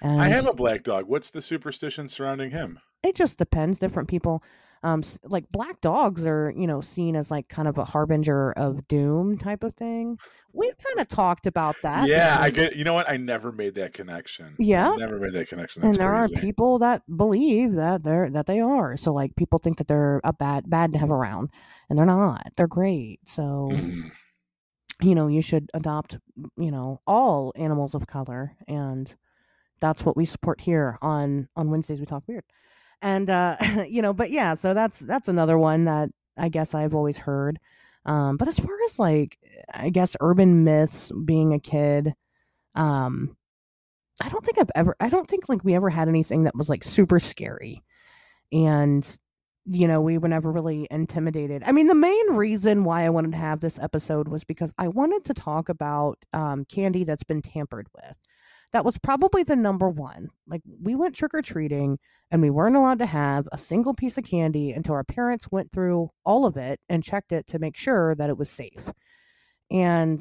[0.00, 1.04] and I have a black dog.
[1.06, 2.80] What's the superstition surrounding him?
[3.02, 4.42] it just depends different people
[4.82, 8.86] um like black dogs are you know seen as like kind of a harbinger of
[8.88, 10.18] doom type of thing
[10.52, 12.76] we've kind of talked about that yeah, I get.
[12.76, 13.10] You know what?
[13.10, 14.54] I never made that connection.
[14.58, 14.94] Yeah.
[14.98, 15.82] never made that connection.
[15.82, 16.36] and there crazy.
[16.36, 20.20] are people that believe that they're that they are so like people think that they're
[20.24, 21.48] a bad bad to have around
[21.88, 24.10] and they're not they're great so Mhm.
[25.00, 26.18] you know you should adopt
[26.56, 29.14] you know all animals of color and
[29.80, 32.44] that's what we support here on on wednesdays we talk weird
[33.02, 33.56] and uh
[33.88, 37.58] you know but yeah so that's that's another one that i guess i've always heard
[38.06, 39.38] um but as far as like
[39.74, 42.12] i guess urban myths being a kid
[42.74, 43.36] um
[44.22, 46.68] i don't think i've ever i don't think like we ever had anything that was
[46.68, 47.82] like super scary
[48.52, 49.18] and
[49.66, 51.62] you know, we were never really intimidated.
[51.64, 54.88] I mean, the main reason why I wanted to have this episode was because I
[54.88, 58.18] wanted to talk about um, candy that's been tampered with.
[58.72, 60.28] That was probably the number one.
[60.46, 61.98] Like, we went trick or treating
[62.30, 65.72] and we weren't allowed to have a single piece of candy until our parents went
[65.72, 68.92] through all of it and checked it to make sure that it was safe.
[69.70, 70.20] And,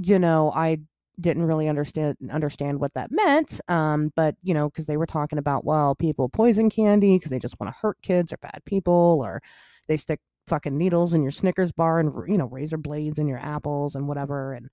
[0.00, 0.78] you know, I
[1.20, 3.60] didn't really understand understand what that meant.
[3.68, 7.38] Um, but you know, because they were talking about well, people poison candy because they
[7.38, 9.42] just want to hurt kids or bad people, or
[9.88, 13.38] they stick fucking needles in your Snickers bar and you know razor blades in your
[13.38, 14.52] apples and whatever.
[14.52, 14.70] And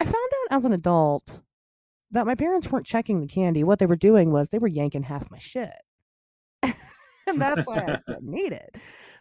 [0.00, 1.42] I found out as an adult
[2.10, 3.64] that my parents weren't checking the candy.
[3.64, 5.72] What they were doing was they were yanking half my shit.
[6.62, 8.70] and that's why I didn't need it.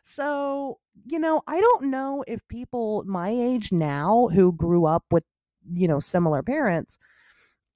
[0.03, 5.23] So, you know, I don't know if people my age now who grew up with
[5.73, 6.97] you know similar parents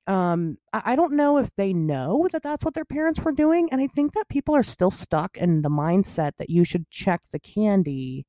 [0.08, 3.70] um I, I don't know if they know that that's what their parents were doing
[3.72, 7.22] and i think that people are still stuck in the mindset that you should check
[7.32, 8.26] the candy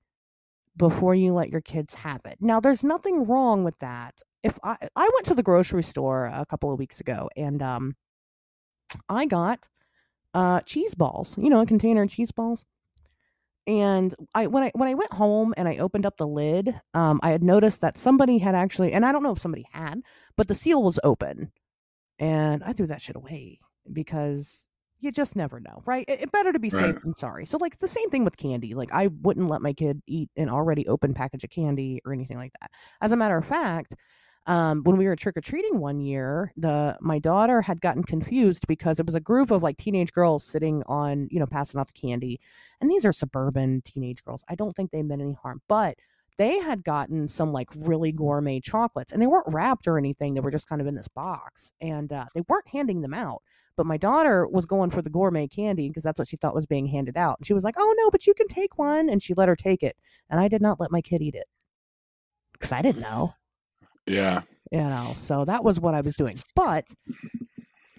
[0.76, 4.76] before you let your kids have it now there's nothing wrong with that if i
[4.96, 7.94] i went to the grocery store a couple of weeks ago and um
[9.08, 9.68] i got
[10.34, 12.64] uh cheese balls you know a container of cheese balls
[13.66, 17.20] and I when I when I went home and I opened up the lid, um,
[17.22, 20.02] I had noticed that somebody had actually, and I don't know if somebody had,
[20.36, 21.52] but the seal was open,
[22.18, 23.60] and I threw that shit away
[23.92, 24.66] because
[25.00, 26.04] you just never know, right?
[26.08, 26.94] It, it better to be Right.
[26.94, 27.46] safe than sorry.
[27.46, 28.74] So like the same thing with candy.
[28.74, 32.38] Like I wouldn't let my kid eat an already open package of candy or anything
[32.38, 32.70] like that.
[33.00, 33.94] As a matter of fact,
[34.46, 38.66] um, when we were trick or treating one year, the my daughter had gotten confused
[38.66, 41.86] because it was a group of like teenage girls sitting on, you know, passing out
[41.86, 42.40] the candy,
[42.80, 44.44] and these are suburban teenage girls.
[44.48, 45.96] I don't think they meant any harm, but
[46.38, 50.34] they had gotten some like really gourmet chocolates, and they weren't wrapped or anything.
[50.34, 53.42] They were just kind of in this box, and uh, they weren't handing them out.
[53.76, 56.66] But my daughter was going for the gourmet candy because that's what she thought was
[56.66, 57.38] being handed out.
[57.38, 59.56] And she was like, "Oh no, but you can take one," and she let her
[59.56, 59.96] take it,
[60.28, 61.46] and I did not let my kid eat it
[62.54, 63.34] because I didn't know
[64.06, 64.42] Yeah.
[64.70, 66.86] you know so that was what i was doing but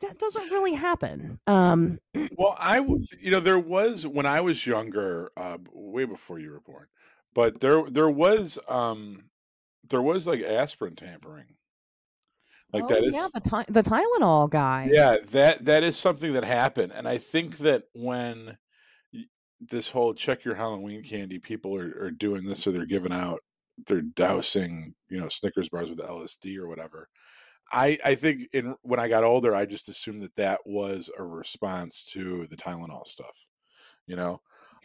[0.02, 2.00] that doesn't really happen um
[2.38, 6.60] Well, I, you know, there was when I was younger, uh, way before you were
[6.62, 6.88] born,
[7.34, 9.24] but there, there was, um,
[9.90, 11.46] there was like aspirin tampering,
[12.72, 16.34] like oh, that is, yeah the, Ty- the tylenol guy yeah, that that is something
[16.34, 18.58] that happened, and I think that when
[19.60, 23.42] this whole check your Halloween candy, people are, are doing this, or they're giving out,
[23.88, 27.10] they're dousing, you know, Snickers bars with LSD or whatever.
[27.72, 31.24] I I think in when I got older, I just assumed that that was a
[31.24, 33.48] response to the Tylenol stuff,
[34.06, 34.42] you know.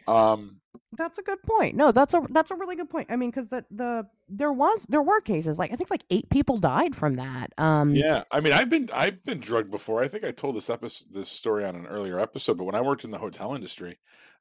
[0.07, 0.61] Um,
[0.93, 3.47] that's a good point no that's a that's a really good point i mean because
[3.49, 7.15] the the there was there were cases like i think like eight people died from
[7.15, 10.01] that um yeah, I mean, I've been I've been drugged before.
[10.01, 12.81] I think I told this episode this story on an earlier episode, but when I
[12.81, 13.99] worked in the hotel industry,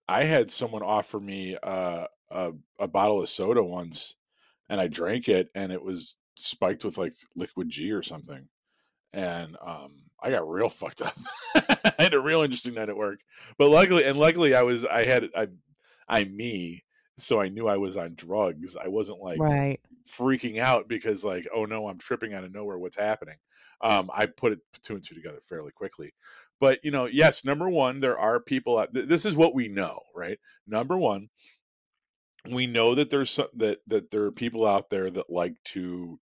[0.08, 4.16] I had someone offer me uh, a a bottle of soda once,
[4.68, 8.48] and I drank it, and it was spiked with like liquid G or something,
[9.12, 9.92] and um,
[10.22, 11.16] I got real fucked up.
[11.54, 13.20] I had a real interesting night at work,
[13.58, 15.48] but luckily, and luckily, I was I had I
[16.08, 16.84] I me,
[17.16, 18.76] so I knew I was on drugs.
[18.76, 22.78] I wasn't like right freaking out because like oh no i'm tripping out of nowhere
[22.78, 23.36] what's happening
[23.82, 26.12] um i put it two and two together fairly quickly
[26.58, 29.68] but you know yes number one there are people out th- this is what we
[29.68, 31.28] know right number one
[32.52, 36.18] we know that there's some, that that there are people out there that like to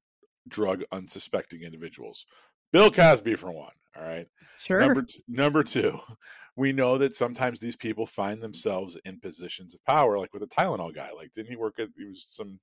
[0.48, 2.24] drug unsuspecting individuals
[2.72, 5.98] bill cosby for one all right sure Number t- number two,
[6.56, 10.46] we know that sometimes these people find themselves in positions of power, like with the
[10.48, 11.10] Tylenol guy.
[11.16, 11.88] Like, didn't he work at?
[11.96, 12.58] He was some.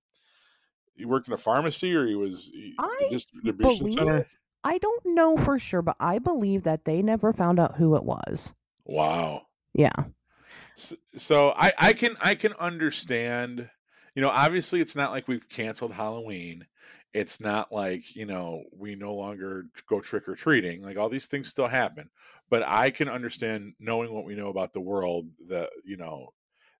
[0.96, 4.12] He worked in a pharmacy, or he was he- I distribution center.
[4.12, 7.96] believe i don't know for sure but i believe that they never found out who
[7.98, 8.54] it was
[8.86, 9.48] Wow.
[9.74, 9.92] yeah
[10.76, 13.70] So, so I I can I can understand.
[14.16, 16.68] You know, obviously, it's not like we've canceled Halloween.
[17.14, 20.82] It's not like you know we no longer go trick or treating.
[20.82, 22.10] Like all these things still happen,
[22.50, 25.28] but I can understand knowing what we know about the world.
[25.48, 26.30] That you know,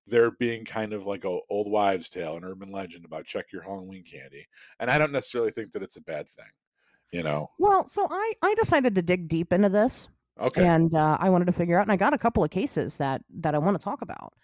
[0.06, 3.62] there being kind of like a old wives' tale, an urban legend about check your
[3.62, 4.46] Halloween candy,
[4.80, 6.50] and I don't necessarily think that it's a bad thing.
[7.12, 10.08] You know, well so i i decided to dig deep into this
[10.40, 12.96] okay, and uh, I wanted to figure out, and I got a couple of cases
[12.96, 14.34] that that I want to talk about.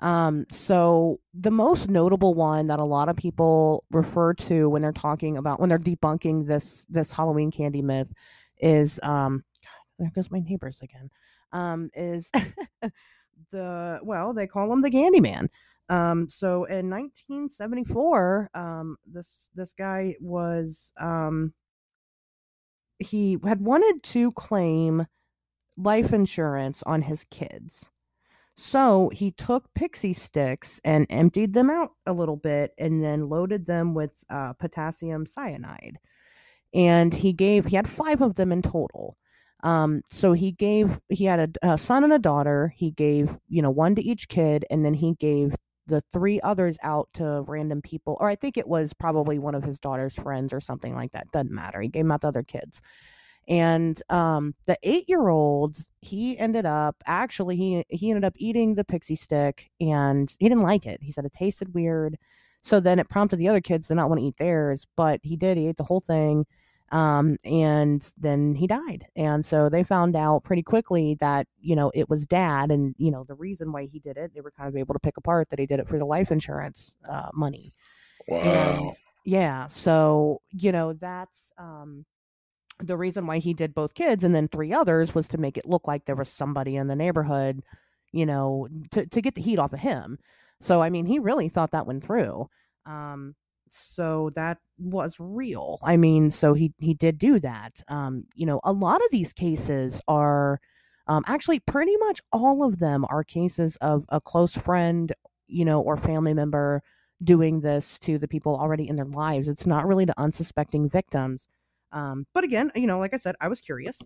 [0.00, 4.92] Um, so the most notable one that a lot of people refer to when they're
[4.92, 8.12] talking about when they're debunking this this Halloween candy myth
[8.58, 9.44] is um,
[9.98, 11.10] there goes my neighbors again.
[11.52, 12.30] Um, is
[13.50, 15.48] the well they call him the Candyman.
[15.88, 21.52] Um, so in 1974, um, this this guy was um,
[22.98, 25.06] he had wanted to claim
[25.76, 27.90] life insurance on his kids.
[28.56, 33.66] So he took Pixy Stix and emptied them out a little bit and then loaded
[33.66, 35.98] them with uh, potassium cyanide.
[36.72, 39.16] And he gave, he had five of them in total.
[39.64, 42.72] Um, so he gave, he had a, a son and a daughter.
[42.76, 45.54] He gave, you know, one to each kid, and then he gave
[45.86, 49.64] the three others out to random people, or I think it was probably one of
[49.64, 51.30] his daughter's friends or something like that.
[51.32, 51.80] Doesn't matter.
[51.80, 52.80] He gave them out to other kids.
[53.46, 58.74] And um, the eight year old, he ended up actually he he ended up eating
[58.74, 61.02] the pixie stick and he didn't like it.
[61.02, 62.16] He said it tasted weird.
[62.62, 65.36] So then it prompted the other kids to not want to eat theirs, but he
[65.36, 65.58] did.
[65.58, 66.46] He ate the whole thing.
[66.92, 69.06] Um, and then he died.
[69.16, 72.70] And so they found out pretty quickly that, you know, it was dad.
[72.70, 75.00] And, you know, the reason why he did it, they were kind of able to
[75.00, 77.72] pick apart that he did it for the life insurance uh, money.
[78.28, 78.38] Wow.
[78.38, 78.92] And
[79.24, 79.66] yeah.
[79.66, 82.06] So, you know, that's, um,
[82.84, 85.66] the reason why he did both kids and then three others was to make it
[85.66, 87.62] look like there was somebody in the neighborhood,
[88.12, 90.18] you know, to, to get the heat off of him.
[90.60, 92.48] So, I mean, he really thought that went through.
[92.86, 93.34] Um,
[93.68, 95.78] so that was real.
[95.82, 97.82] I mean, so he he did do that.
[97.88, 100.60] Um, you know, a lot of these cases are
[101.08, 105.12] um, actually pretty much all of them are cases of a close friend,
[105.48, 106.82] you know, or family member
[107.22, 109.48] doing this to the people already in their lives.
[109.48, 111.48] It's not really the unsuspecting victims.
[111.94, 114.00] Um, but again, you know, like I said, I was curious.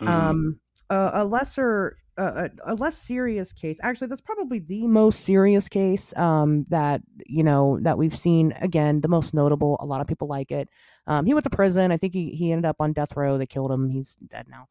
[0.00, 0.08] Mhm.
[0.08, 0.60] Um,
[0.90, 3.78] a, a lesser, uh, a, a less serious case.
[3.82, 8.52] Actually, that's probably the most serious case um, that you know that we've seen.
[8.60, 9.76] Again, the most notable.
[9.80, 10.68] A lot of people like it.
[11.06, 11.92] Um, he went to prison.
[11.92, 13.38] I think he he ended up on death row.
[13.38, 13.88] They killed him.
[13.90, 14.66] He's dead now.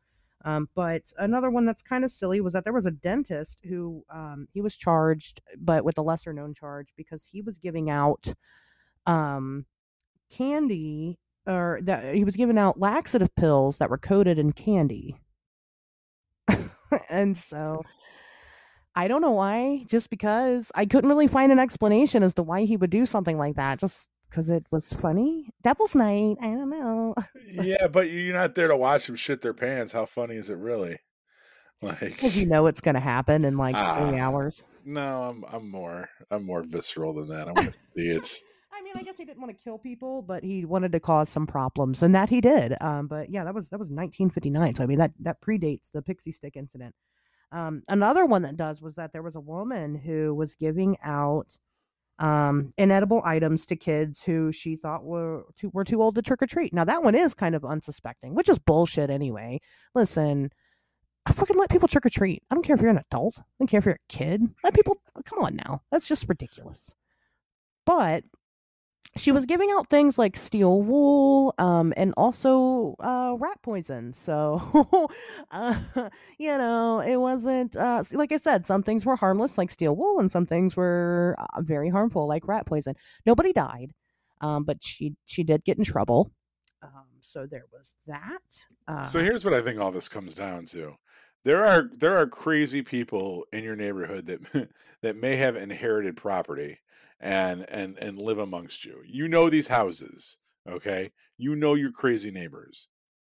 [0.45, 4.05] Um, but another one that's kind of silly was that there was a dentist who
[4.09, 8.34] um, he was charged, but with a lesser known charge because he was giving out
[9.05, 9.65] um,
[10.30, 15.16] candy or that he was giving out laxative pills that were coated in candy.
[17.10, 17.82] and so
[18.95, 22.64] I don't know why, just because I couldn't really find an explanation as to why
[22.66, 23.80] he would do something like that.
[23.80, 25.50] Just because it was funny.
[25.64, 26.38] Devil's Night.
[26.41, 27.16] I don't know.
[27.50, 29.91] yeah, but you're not there to watch them shit their pants.
[29.93, 30.98] How funny is it really?
[31.80, 34.26] Like, Because you know it's going to happen in like three Ah.
[34.26, 34.64] hours.
[34.84, 37.48] no, I'm I'm more I'm more visceral than that.
[37.48, 38.28] I want to see it.
[38.78, 41.30] I mean, I guess he didn't want to kill people, but he wanted to cause
[41.30, 42.76] some problems, and that he did.
[42.82, 44.76] Um, but yeah, that was that was 1959.
[44.76, 46.94] So I mean, that that predates the pixie stick incident.
[47.52, 51.58] Um, another one that does was that there was a woman who was giving out
[52.20, 56.42] um, inedible items to kids who she thought were too were too old to trick
[56.42, 56.74] or treat.
[56.74, 59.60] Now that one is kind of unsuspecting, which is bullshit anyway.
[59.96, 60.52] Listen,
[61.26, 62.44] I fucking let people trick or treat.
[62.50, 63.40] I don't care if you're an adult.
[63.40, 64.44] I don't care if you're a kid.
[64.64, 65.82] Let people come on now.
[65.92, 66.96] That's just ridiculous.
[67.86, 68.24] But
[69.18, 74.13] she was giving out things like steel wool um, and also uh, rat poison.
[74.13, 74.61] So,
[75.51, 75.76] uh,
[76.39, 80.20] you know, it wasn't, uh, like I said, some things were harmless, like steel wool,
[80.20, 82.95] and some things were uh, very harmful, like rat poison.
[83.26, 83.93] Nobody died,
[84.41, 86.32] um, but she, she did get in trouble.
[86.82, 88.65] Um, so there was that.
[88.88, 90.95] Uh, So here's what I think all this comes down to.
[91.43, 94.70] There are there are crazy people in your neighborhood that
[95.01, 96.80] that may have inherited property
[97.20, 99.01] and and and live amongst you.
[99.05, 100.38] You know these houses,
[100.70, 101.11] okay?
[101.38, 102.88] You know your crazy neighbors.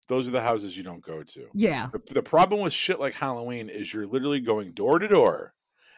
[0.07, 1.47] Those are the houses you don't go to.
[1.53, 1.89] yeah.
[1.91, 5.53] The, the problem with shit like Halloween is you're literally going door to door.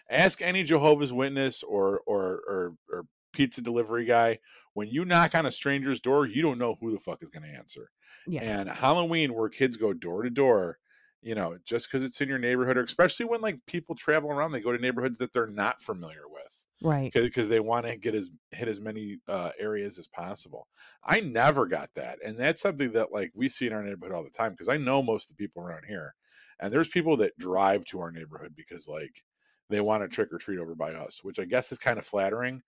[0.10, 4.40] Ask any Jehovah's Witness or or or, or pizza delivery guy.
[4.74, 7.44] When you knock on a stranger's door, you don't know who the fuck is going
[7.44, 7.92] to answer.
[8.28, 8.42] Yeah.
[8.42, 10.80] And Halloween, where kids go door to door,
[11.22, 14.52] you know, just because it's in your neighborhood, or especially when like people travel around,
[14.52, 17.12] they go to neighborhoods that they're not familiar with Right.
[17.14, 20.68] because they want to get as hit as many uh, areas as possible.
[21.04, 24.24] I never got that, and that's something that like we see in our neighborhood all
[24.24, 26.16] the time because I know most of the people around here,
[26.60, 29.24] and there's people that drive to our neighborhood because like
[29.70, 32.06] they want to trick or treat over by us, which I guess is kind of
[32.06, 32.62] flattering,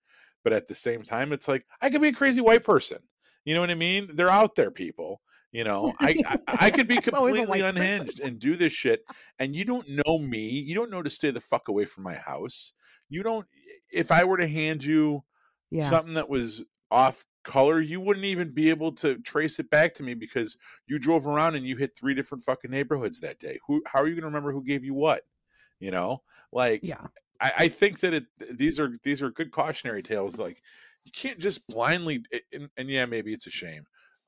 [0.44, 2.98] but at the same time, it's like I could be a crazy white person.
[3.44, 4.10] You know what I mean?
[4.14, 5.20] They're out there, people.
[5.52, 7.82] You know, I I, I could be It's always a completely white person.
[7.82, 9.02] unhinged and do this shit,
[9.38, 10.48] and you don't know me.
[10.48, 12.72] You don't know to stay the fuck away from my house.
[13.08, 13.46] You don't.
[13.92, 15.24] If I were to hand you
[15.70, 15.88] Yeah.
[15.88, 20.02] something that was off color, you wouldn't even be able to trace it back to
[20.02, 23.58] me because you drove around and you hit three different fucking neighborhoods that day.
[23.66, 23.82] Who?
[23.86, 25.22] How are you going to remember who gave you what?
[25.80, 26.22] You know,
[26.52, 27.06] like yeah.
[27.40, 28.24] I, I think that it
[28.56, 30.38] these are these are good cautionary tales.
[30.38, 30.62] Like
[31.04, 33.84] you can't just blindly and, and yeah, maybe it's a shame,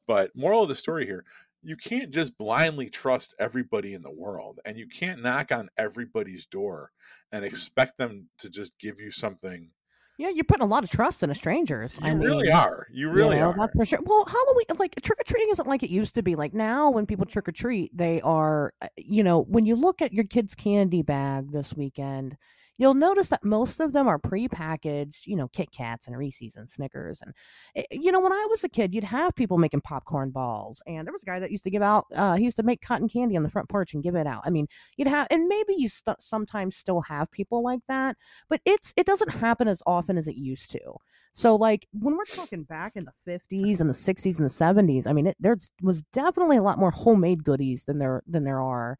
[0.06, 1.24] but moral of the story here:
[1.62, 6.46] you can't just blindly trust everybody in the world, and you can't knock on everybody's
[6.46, 6.92] door
[7.32, 9.70] and expect them to just give you something.
[10.16, 10.28] Yeah.
[10.28, 11.98] You're putting a lot of trust in a strangers.
[12.00, 12.86] You I really are.
[12.92, 13.56] You really you know, are.
[13.56, 13.98] That's for sure.
[14.04, 16.36] Well, Halloween, like trick or treating isn't like it used to be.
[16.36, 20.00] Like now, when people trick or treat, they are, uh, you know, when you look
[20.00, 22.36] at your kid's candy bag this weekend,
[22.78, 26.70] you'll notice that most of them are pre-packaged, you know, Kit Kats and Reese's and
[26.70, 27.22] Snickers.
[27.22, 27.32] And,
[27.76, 30.82] eh, you know, when I was a kid, you'd have people making popcorn balls.
[30.86, 32.80] And there was a guy that used to give out, uh, he used to make
[32.80, 34.42] cotton candy on the front porch and give it out.
[34.44, 34.66] I mean,
[34.96, 38.16] you'd have, and maybe you st- sometimes still have people like that,
[38.48, 40.96] but it's, it doesn't happen as often as it used to.
[41.36, 45.08] So, like, when we're talking back in the 50s and the 60s and the 70s,
[45.08, 48.60] I mean, it, there was definitely a lot more homemade goodies than there, than there
[48.60, 48.98] are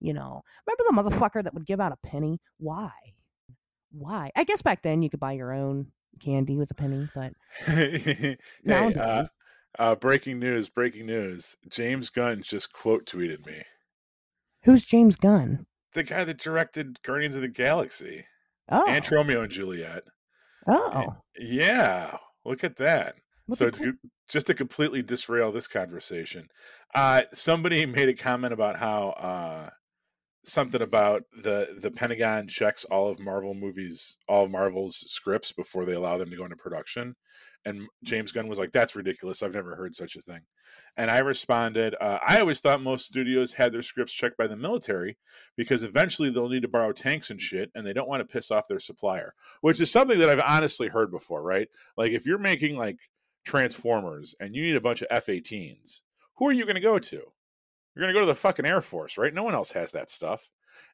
[0.00, 2.38] you know, remember the motherfucker that would give out a penny?
[2.58, 2.90] Why?
[3.98, 4.30] Why?
[4.36, 7.32] I guess back then you could buy your own candy with a penny, but
[7.66, 9.38] hey, uh, nowadays.
[9.78, 10.68] Uh, uh, breaking news!
[10.68, 11.56] Breaking news!
[11.68, 13.62] James Gunn just quote tweeted me.
[14.64, 15.66] Who's James Gunn?
[15.92, 18.24] The guy that directed Guardians of the Galaxy.
[18.68, 20.02] Oh, and Tromeo and Juliet.
[20.66, 22.16] Oh, and, yeah.
[22.44, 23.16] Look at that.
[23.48, 23.94] Look so to,
[24.28, 26.48] just to completely disrail this conversation,
[26.94, 29.70] uh, somebody made a comment about how uh,
[30.46, 35.84] something about the the Pentagon checks all of Marvel movies, all of Marvel's scripts before
[35.84, 37.16] they allow them to go into production.
[37.64, 39.42] And James Gunn was like, "That's ridiculous.
[39.42, 40.42] I've never heard such a thing."
[40.96, 44.56] And I responded, uh, "I always thought most studios had their scripts checked by the
[44.56, 45.18] military
[45.56, 48.52] because eventually they'll need to borrow tanks and shit, and they don't want to piss
[48.52, 51.68] off their supplier." Which is something that I've honestly heard before, right?
[51.96, 52.98] Like if you're making like
[53.44, 56.02] Transformers and you need a bunch of F-18s,
[56.36, 57.32] who are you going to go to?
[57.96, 59.32] You're going to go to the fucking Air Force, right?
[59.32, 60.50] No one else has that stuff.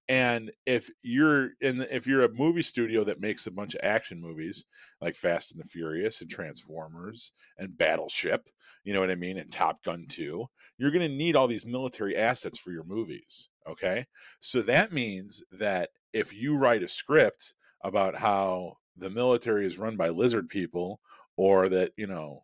[0.09, 3.81] And if you're in, the, if you're a movie studio that makes a bunch of
[3.83, 4.65] action movies
[5.01, 8.49] like Fast and the Furious and Transformers and Battleship,
[8.85, 10.47] you know what I mean, and Top Gun 2,
[10.79, 13.49] you're going to need all these military assets for your movies.
[13.69, 14.07] Okay,
[14.41, 19.97] so that means that if you write a script about how the military is run
[19.97, 21.01] by lizard people,
[21.37, 22.41] or that you know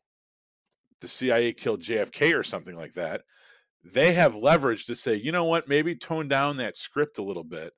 [1.00, 3.22] the CIA killed JFK or something like that,
[3.84, 7.44] they have leverage to say, you know what, maybe tone down that script a little
[7.44, 7.72] bit,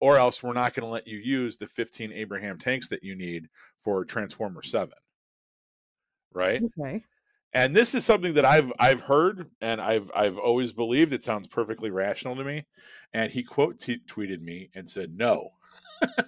[0.00, 3.14] or else we're not going to let you use the 15 Abraham tanks that you
[3.14, 4.90] need for Transformer 7.
[6.34, 6.62] Right?
[6.78, 7.02] Okay.
[7.54, 11.12] And this is something that I've I've heard and I've I've always believed.
[11.12, 12.66] It sounds perfectly rational to me.
[13.12, 15.50] And he quote t- tweeted me and said, "No,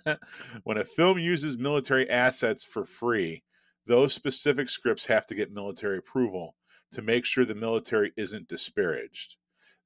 [0.65, 3.43] when a film uses military assets for free,
[3.87, 6.57] those specific scripts have to get military approval
[6.95, 9.37] to make sure the military isn't disparaged.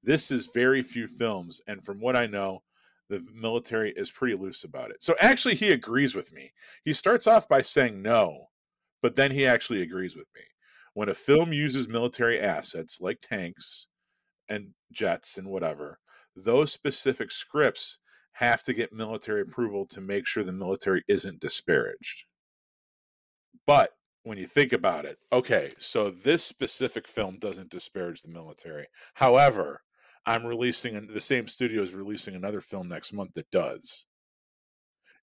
[0.02, 2.62] This is very few films, and from what I know,
[3.08, 5.02] the military is pretty loose about it.
[5.02, 6.52] So actually, he agrees with me.
[6.84, 8.48] He starts off by saying no,
[9.02, 10.42] but then he actually agrees with me.
[10.94, 13.86] When a film uses military assets like tanks
[14.48, 16.00] and jets and whatever,
[16.36, 17.98] those specific scripts
[18.32, 22.24] have to get military approval to make sure the military isn't disparaged.
[23.66, 23.90] But
[24.28, 28.86] when you think about it, okay, so this specific film doesn't disparage the military.
[29.14, 29.80] However,
[30.26, 34.04] I'm releasing the same studio is releasing another film next month that does.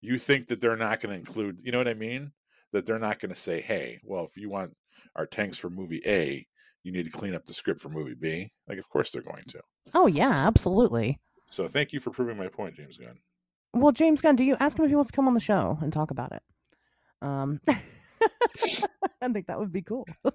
[0.01, 2.31] You think that they're not going to include, you know what I mean?
[2.73, 4.75] That they're not going to say, hey, well, if you want
[5.15, 6.45] our tanks for movie A,
[6.83, 8.51] you need to clean up the script for movie B.
[8.67, 9.61] Like, of course they're going to.
[9.93, 11.19] Oh, yeah, absolutely.
[11.47, 13.19] So thank you for proving my point, James Gunn.
[13.73, 15.77] Well, James Gunn, do you ask him if he wants to come on the show
[15.81, 16.41] and talk about it?
[17.21, 17.59] Um,
[19.21, 20.05] I think that would be cool.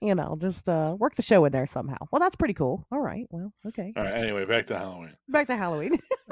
[0.00, 1.96] you know, just uh, work the show in there somehow.
[2.10, 2.86] Well, that's pretty cool.
[2.90, 3.26] All right.
[3.30, 3.92] Well, okay.
[3.96, 4.14] All right.
[4.14, 5.16] Anyway, back to Halloween.
[5.28, 5.98] Back to Halloween.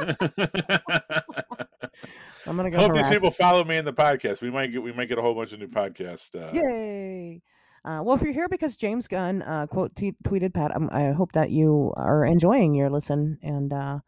[2.46, 2.78] I'm gonna go.
[2.78, 4.40] Hope these people follow me in the podcast.
[4.40, 6.34] We might get we might get a whole bunch of new podcasts.
[6.34, 7.42] Uh, Yay!
[7.84, 11.12] Uh, well, if you're here because James Gunn uh, quote t- tweeted Pat, um, I
[11.12, 13.38] hope that you are enjoying your listen.
[13.42, 14.00] And uh,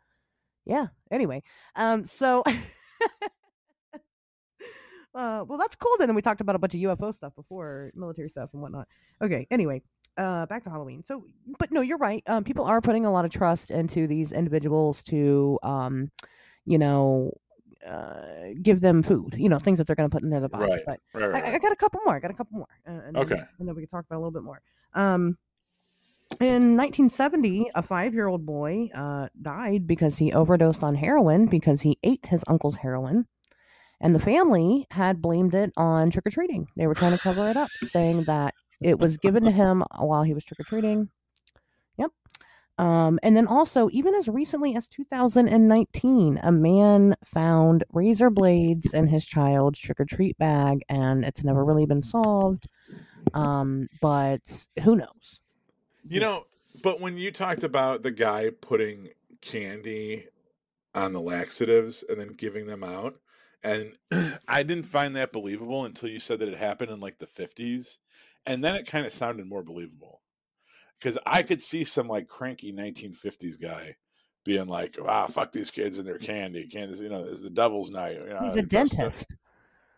[0.64, 0.87] yeah.
[1.11, 1.43] Anyway,
[1.77, 2.43] um, so
[5.15, 6.09] Uh, well, that's cool then.
[6.09, 8.87] And we talked about a bunch of UFO stuff before, military stuff and whatnot.
[9.21, 9.83] Okay, anyway,
[10.17, 11.03] uh, back to Halloween.
[11.05, 11.25] So,
[11.59, 12.23] but no, you're right.
[12.27, 16.11] Um, people are putting a lot of trust into these individuals to, um,
[16.65, 17.33] you know,
[17.87, 20.73] uh, give them food, you know, things that they're going to put in their body.
[20.73, 20.83] Right.
[20.87, 22.15] But right, right, I, I, got a couple more.
[22.15, 22.69] I got a couple more.
[22.87, 23.35] Uh, and okay.
[23.37, 24.61] Then, and then we can talk about a little bit more.
[24.95, 25.39] Um,
[26.39, 32.27] in 1970, a five-year-old boy uh, died because he overdosed on heroin because he ate
[32.27, 33.27] his uncle's heroin.
[34.01, 36.67] And the family had blamed it on trick or treating.
[36.77, 40.23] They were trying to cover it up, saying that it was given to him while
[40.23, 41.11] he was trick or treating.
[41.99, 42.11] Yep.
[42.79, 49.09] Um, and then also, even as recently as 2019, a man found razor blades in
[49.09, 52.67] his child's trick or treat bag, and it's never really been solved.
[53.35, 55.41] Um, but who knows?
[56.09, 56.47] You know,
[56.83, 59.11] but when you talked about the guy putting
[59.43, 60.27] candy
[60.95, 63.17] on the laxatives and then giving them out,
[63.63, 63.93] and
[64.49, 67.99] I didn't find that believable until you said that it happened in like the 50s.
[68.47, 70.23] And then it kind of sounded more believable.
[70.99, 73.97] Because I could see some like cranky 1950s guy
[74.45, 76.67] being like, ah, fuck these kids and their candy.
[76.67, 78.15] Candy, you know, is the devil's night.
[78.15, 78.99] You know, He's a best stuff.
[79.03, 79.35] dentist.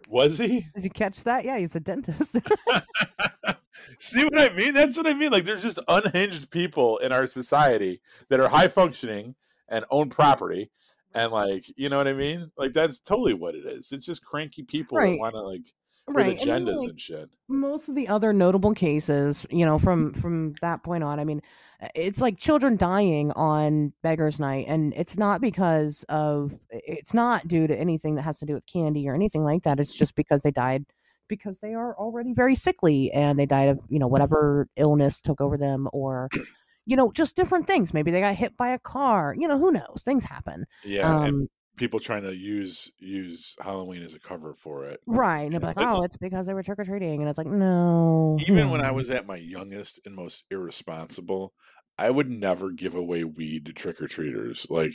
[0.08, 0.64] Was he?
[0.74, 1.44] Did you catch that?
[1.44, 2.36] Yeah, he's a dentist.
[3.98, 4.74] See what I mean?
[4.74, 5.30] That's what I mean.
[5.30, 9.34] Like, there's just unhinged people in our society that are high functioning
[9.68, 10.70] and own property.
[11.14, 12.50] And, like, you know what I mean?
[12.56, 13.92] Like, that's totally what it is.
[13.92, 15.12] It's just cranky people Right.
[15.12, 15.62] that want to, like,
[16.08, 16.38] right.
[16.40, 17.30] and then, agendas like, and shit.
[17.48, 21.40] most of the other notable cases, you know, from from that point on, I mean,
[21.82, 27.46] uh, it's like children dying on beggars night and it's not because of it's not
[27.48, 29.78] due to anything that has to do with candy or anything like that.
[29.80, 30.84] It's just because they died
[31.28, 35.40] because they are already very sickly and they died of, you know, whatever illness took
[35.40, 36.28] over them or
[36.86, 37.94] you know, just different things.
[37.94, 39.34] Maybe they got hit by a car.
[39.38, 40.02] You know, who knows?
[40.04, 40.64] Things happen.
[40.84, 41.24] Yeah.
[41.24, 45.00] and Um, people trying to use use Halloween as a cover for it.
[45.06, 45.42] right.
[45.42, 47.20] And they'll be like, oh, it's because they were trick or treating.
[47.20, 48.38] And it's like, no.
[48.46, 51.52] Even when I was at my youngest and most irresponsible,
[51.98, 54.66] I would never give away weed to trick or treaters.
[54.70, 54.94] Like,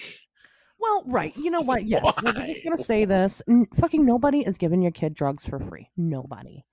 [0.80, 1.36] Well, right.
[1.38, 1.86] You know what?
[1.86, 2.04] Yes.
[2.04, 2.12] Why?
[2.54, 3.42] just gonna say this.
[3.50, 5.90] N- fucking nobody is giving your kid drugs for free.
[5.96, 6.64] Nobody.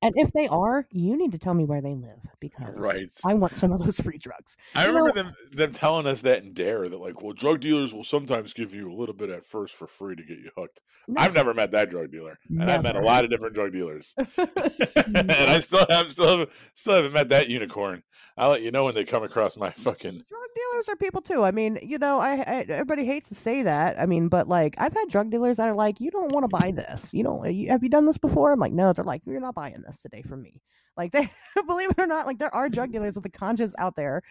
[0.00, 3.08] And if they are, you need to tell me where they live because Right.
[3.24, 4.56] I want some of those free drugs.
[4.76, 6.88] I You remember know- them them telling us that in D.A.R.E.
[6.88, 9.86] that like, well, drug dealers will sometimes give you a little bit at first for
[9.88, 10.80] free to get you hooked.
[11.16, 14.14] I've never met that drug dealer, and I've met a lot of different drug dealers,
[14.36, 18.02] and I still have still haven't, still haven't met that unicorn.
[18.36, 20.12] I'll let you know when they come across my fucking.
[20.12, 21.44] drug dealers are people too.
[21.44, 23.98] I mean, you know, I, I everybody hates to say that.
[23.98, 26.56] I mean, but like I've had drug dealers that are like, "You don't want to
[26.56, 27.14] buy this.
[27.14, 27.44] You don't.
[27.68, 30.22] Have you done this before?" I'm like, "No." They're like, "You're not buying this today
[30.22, 30.60] from me."
[30.98, 31.28] Like they
[31.66, 34.22] believe it or not, like there are drug dealers with a conscience out there,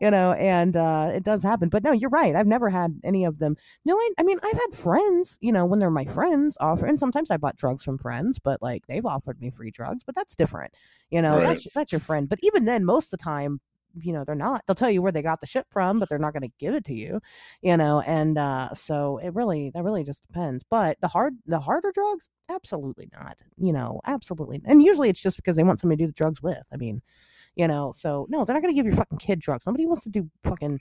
[0.00, 1.68] you know, and uh, it does happen.
[1.68, 2.34] But no, you're right.
[2.34, 3.56] I've never had any of them.
[3.84, 6.98] No, I, I mean, I've had friends, you know, when they're my friends offer, and
[6.98, 10.34] sometimes I bought drugs from friends, but like they've offered me free drugs, but that's
[10.34, 10.72] different,
[11.10, 11.36] you know.
[11.36, 11.46] Right.
[11.48, 12.28] That's that's your friend.
[12.28, 13.60] But even then, most of the time,
[14.02, 16.18] you know they're not they'll tell you where they got the shit from but they're
[16.18, 17.20] not going to give it to you
[17.62, 21.60] you know and uh so it really that really just depends but the hard the
[21.60, 25.98] harder drugs absolutely not you know absolutely and usually it's just because they want somebody
[25.98, 27.02] to do the drugs with i mean
[27.54, 30.04] you know so no they're not going to give your fucking kid drugs nobody wants
[30.04, 30.78] to do fucking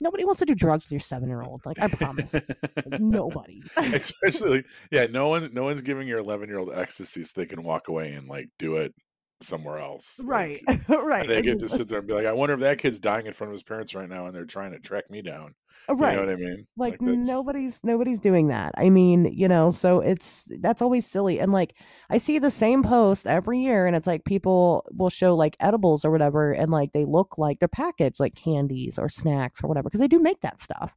[0.00, 2.34] nobody wants to do drugs with your seven year old like i promise
[2.98, 3.62] nobody.
[3.76, 7.62] Especially, yeah, no one, no one's giving your eleven year old ecstasy so they can
[7.62, 8.94] walk away and like do it
[9.40, 10.20] somewhere else.
[10.24, 12.78] right Like, right they get to sit there and be like, I wonder if that
[12.78, 15.22] kid's dying in front of his parents right now, and they're trying to track me
[15.22, 15.54] down.
[15.88, 16.66] right You know what I mean?
[16.76, 21.38] like, that's- nobody's nobody's doing that i mean you know so it's that's always silly
[21.38, 21.76] and like
[22.10, 26.04] i see the same post every year and it's like people will show like edibles
[26.04, 29.84] or whatever and like they look like they're packaged like candies or snacks or whatever
[29.84, 30.94] because they do make that stuff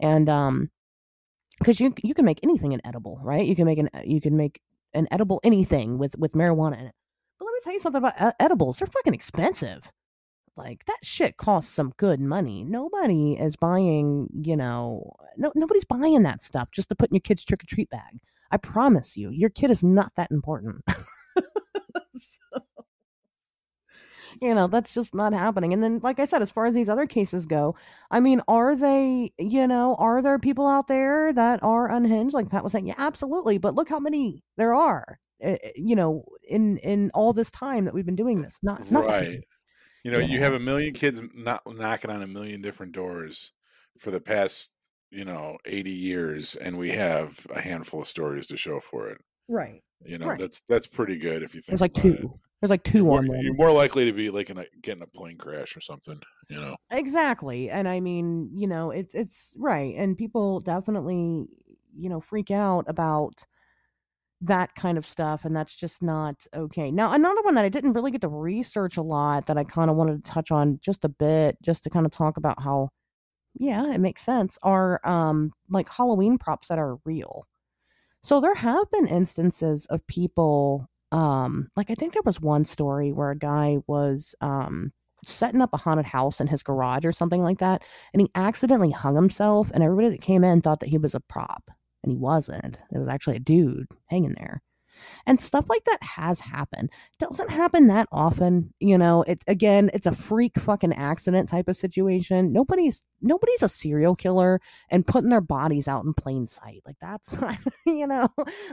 [0.00, 0.70] and um
[1.60, 4.36] because you you can make anything an edible right you can make an you can
[4.36, 4.60] make
[4.94, 7.03] an edible anything with with marijuana in it but let me
[7.64, 9.90] tell you something about edibles they're fucking expensive
[10.56, 12.64] like that shit costs some good money.
[12.64, 17.20] Nobody is buying, you know, no nobody's buying that stuff just to put in your
[17.22, 18.20] kid's trick or treat bag.
[18.50, 20.84] I promise you, your kid is not that important.
[22.16, 22.64] So,
[24.40, 25.72] you know, that's just not happening.
[25.72, 27.76] And then, like I said, as far as these other cases go,
[28.10, 32.34] I mean, are they, you know, are there people out there that are unhinged?
[32.34, 33.58] Like Pat was saying, yeah, absolutely.
[33.58, 35.18] But look how many there are.
[35.42, 39.40] Uh, You know, in in all this time that we've been doing this, not right.
[40.04, 43.52] You know, you you have a million kids not knocking on a million different doors
[43.98, 44.72] for the past,
[45.10, 49.18] you know, 80 years, and we have a handful of stories to show for it.
[49.48, 49.82] right.
[50.04, 50.38] You know, Right.
[50.38, 52.12] that's that's pretty good if you think There's like two.
[52.14, 52.26] it.
[52.60, 53.42] There's like You're two more, on there.
[53.42, 56.20] you're more likely to be like in a, getting a plane crash or something.
[56.50, 57.70] You know, Exactly.
[57.70, 59.94] And I mean, you know, it's it's right.
[59.96, 61.48] And people definitely,
[61.96, 63.46] you know, freak out about
[64.46, 66.90] that kind of stuff and that's just not okay.
[66.90, 69.90] Now, another one that I didn't really get to research a lot that I kind
[69.90, 72.90] of wanted to touch on just a bit just to kind of talk about how
[73.54, 77.46] yeah, it makes sense are um like Halloween props that are real.
[78.22, 83.12] So there have been instances of people um like I think there was one story
[83.12, 84.90] where a guy was um
[85.24, 87.82] setting up a haunted house in his garage or something like that
[88.12, 91.20] and he accidentally hung himself and everybody that came in thought that he was a
[91.20, 91.70] prop
[92.04, 92.80] and he wasn't.
[92.92, 94.62] It was actually a dude hanging there.
[95.26, 96.90] And stuff like that has happened.
[97.18, 99.24] Doesn't happen that often, you know.
[99.26, 102.52] It's again, it's a freak fucking accident type of situation.
[102.52, 106.82] Nobody's nobody's a serial killer and putting their bodies out in plain sight.
[106.86, 108.28] Like that's not, you know,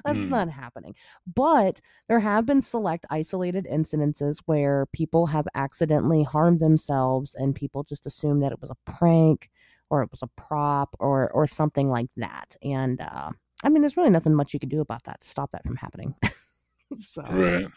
[0.05, 0.29] that's Hmm.
[0.29, 0.95] not happening.
[1.25, 7.83] But there have been select isolated incidences where people have accidentally harmed themselves and people
[7.83, 9.49] just assume that it was a prank
[9.91, 12.55] or it was a prop or or something like that.
[12.63, 13.31] And uh
[13.63, 15.75] I mean there's really nothing much you can do about that to stop that from
[15.75, 16.15] happening.
[16.97, 17.67] so right?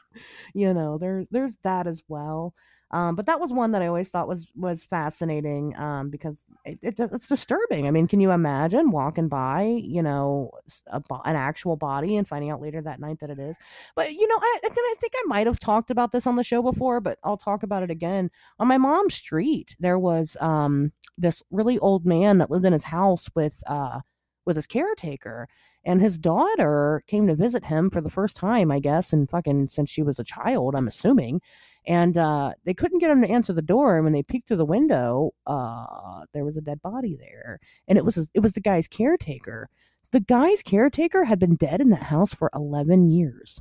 [0.54, 2.54] you know there's there's that as well
[2.94, 6.78] Um, but that was one that I always thought was was fascinating um, because it,
[6.80, 7.88] it, it's disturbing.
[7.88, 10.52] I mean, can you imagine walking by, you know,
[10.86, 13.58] a, an actual body and finding out later that night that it is?
[13.96, 16.62] But you know, I, I think I might have talked about this on the show
[16.62, 18.30] before, but I'll talk about it again.
[18.60, 22.84] On my mom's street, there was um, this really old man that lived in his
[22.84, 24.02] house with uh,
[24.44, 25.48] with his caretaker
[25.84, 29.68] and his daughter came to visit him for the first time, I guess, and fucking
[29.68, 31.40] since she was a child, I'm assuming
[31.86, 33.96] and uh, they couldn't get him to answer the door.
[33.96, 37.98] And when they peeked through the window, uh, there was a dead body there, and
[37.98, 39.68] it was it was the guy's caretaker.
[40.12, 43.60] The guy's caretaker had been dead in that house for eleven years.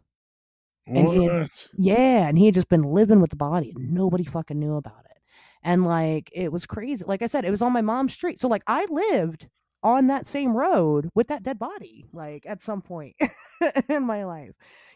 [0.86, 1.32] And what?
[1.32, 4.76] Had, yeah, and he had just been living with the body, and nobody fucking knew
[4.76, 5.18] about it.
[5.64, 7.04] And like it was crazy.
[7.06, 8.40] Like I said, it was on my mom's street.
[8.40, 9.48] So like I lived
[9.84, 13.16] on that same road with that dead body, like at some point
[13.90, 14.52] in my life.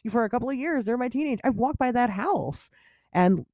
[0.09, 2.69] For a couple of years during my teenage, I've walked by that house
[3.11, 3.45] and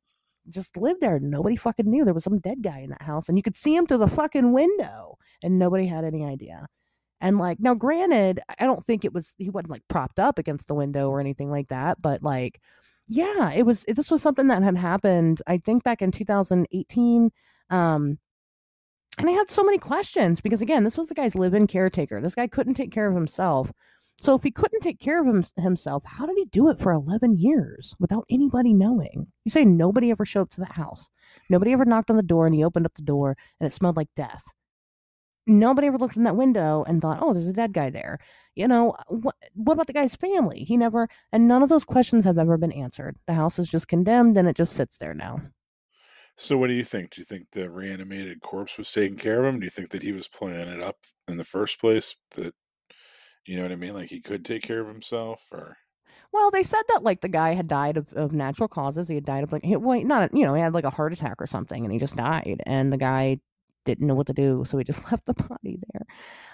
[0.49, 1.19] just lived there.
[1.19, 3.75] Nobody fucking knew there was some dead guy in that house, and you could see
[3.75, 6.67] him through the fucking window, and nobody had any idea.
[7.21, 10.67] And like now, granted, I don't think it was he wasn't like propped up against
[10.67, 12.59] the window or anything like that, but like,
[13.07, 13.83] yeah, it was.
[13.87, 15.41] This was something that had happened.
[15.47, 17.29] I think back in 2018.
[17.69, 18.19] Um,
[19.17, 22.19] and I had so many questions because again, this was the guy's live-in caretaker.
[22.21, 23.71] This guy couldn't take care of himself.
[24.19, 26.91] So if he couldn't take care of him, himself, how did he do it for
[26.91, 29.27] 11 years without anybody knowing?
[29.43, 31.09] You say nobody ever showed up to the house.
[31.49, 33.97] Nobody ever knocked on the door and he opened up the door and it smelled
[33.97, 34.45] like death.
[35.45, 38.17] Nobody ever looked in that window and thought, "Oh, there's a dead guy there."
[38.55, 40.63] You know, uh, what what about the guy's family?
[40.63, 43.17] He never and none of those questions have ever been answered.
[43.27, 45.41] The house is just condemned and it just sits there now.
[46.37, 47.11] So what do you think?
[47.11, 49.59] Do you think the reanimated corpse was taking care of him?
[49.59, 52.53] Do you think that he was playing it up in the first place that
[53.45, 53.93] you know what I mean?
[53.93, 55.77] Like he could take care of himself or
[56.31, 59.07] well, they said that like the guy had died of, of natural causes.
[59.07, 61.13] He had died of like he, well, not you know he had like a heart
[61.13, 62.61] attack or something, and he just died.
[62.65, 63.39] And the guy
[63.85, 66.05] didn't know what to do, so he just left the body there.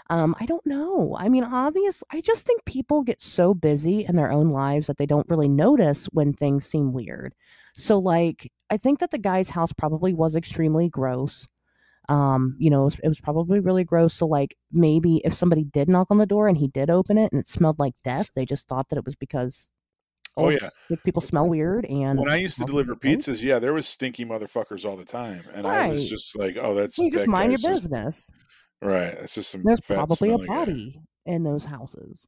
[0.09, 1.15] Um, I don't know.
[1.19, 2.03] I mean, obvious.
[2.11, 5.49] I just think people get so busy in their own lives that they don't really
[5.49, 7.33] notice when things seem weird.
[7.75, 11.47] So, like, I think that the guy's house probably was extremely gross
[12.09, 14.15] um, you know, it was, it was, probably really gross.
[14.15, 17.31] So, like, maybe if somebody did knock on the door and he did open it
[17.31, 19.69] and it smelled like death, they just thought that it was because
[20.37, 20.67] oh, yeah,
[21.03, 21.85] people smell weird.
[21.85, 25.43] And when I used to deliver pizzas, yeah, there was stinky motherfuckers all the time,
[25.53, 25.83] and right.
[25.83, 28.29] I was just like, oh, that's you just mind your just, business.
[28.81, 29.63] Right, it's just some.
[29.63, 31.33] There's probably a body guy.
[31.33, 32.25] in those houses.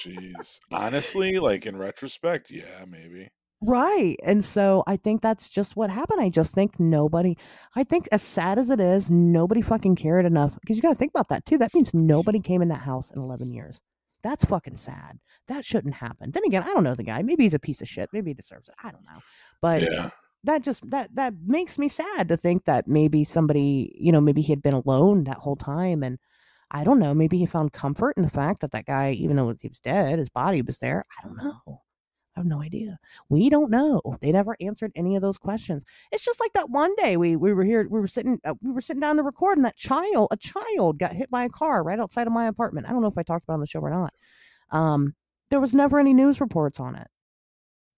[0.00, 3.30] Jeez, honestly, like in retrospect, yeah, maybe.
[3.60, 4.16] Right.
[4.24, 6.20] And so I think that's just what happened.
[6.20, 7.36] I just think nobody,
[7.74, 10.56] I think as sad as it is, nobody fucking cared enough.
[10.60, 11.58] Because you got to think about that too.
[11.58, 13.82] That means nobody came in that house in 11 years.
[14.22, 15.18] That's fucking sad.
[15.46, 16.30] That shouldn't happen.
[16.32, 17.22] Then again, I don't know the guy.
[17.22, 18.10] Maybe he's a piece of shit.
[18.12, 18.74] Maybe he deserves it.
[18.82, 19.20] I don't know.
[19.62, 20.10] But yeah.
[20.44, 24.42] that just, that, that makes me sad to think that maybe somebody, you know, maybe
[24.42, 26.02] he had been alone that whole time.
[26.02, 26.18] And
[26.70, 27.14] I don't know.
[27.14, 30.18] Maybe he found comfort in the fact that that guy, even though he was dead,
[30.18, 31.04] his body was there.
[31.18, 31.82] I don't know.
[32.38, 33.00] I have no idea.
[33.28, 34.00] We don't know.
[34.20, 35.84] They never answered any of those questions.
[36.12, 37.88] It's just like that one day we we were here.
[37.90, 38.38] We were sitting.
[38.44, 41.44] Uh, we were sitting down to record, and that child, a child, got hit by
[41.44, 42.86] a car right outside of my apartment.
[42.88, 44.14] I don't know if I talked about on the show or not.
[44.70, 45.16] Um,
[45.50, 47.08] there was never any news reports on it,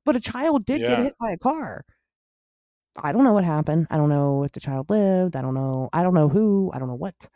[0.07, 0.89] but a child did yeah.
[0.89, 1.85] get hit by a car.
[3.03, 3.89] I don't know what happened.
[3.91, 5.37] I don't know if the child lived.
[5.37, 5.91] I don't know.
[5.93, 6.71] I don't know who.
[6.73, 7.29] I don't know what.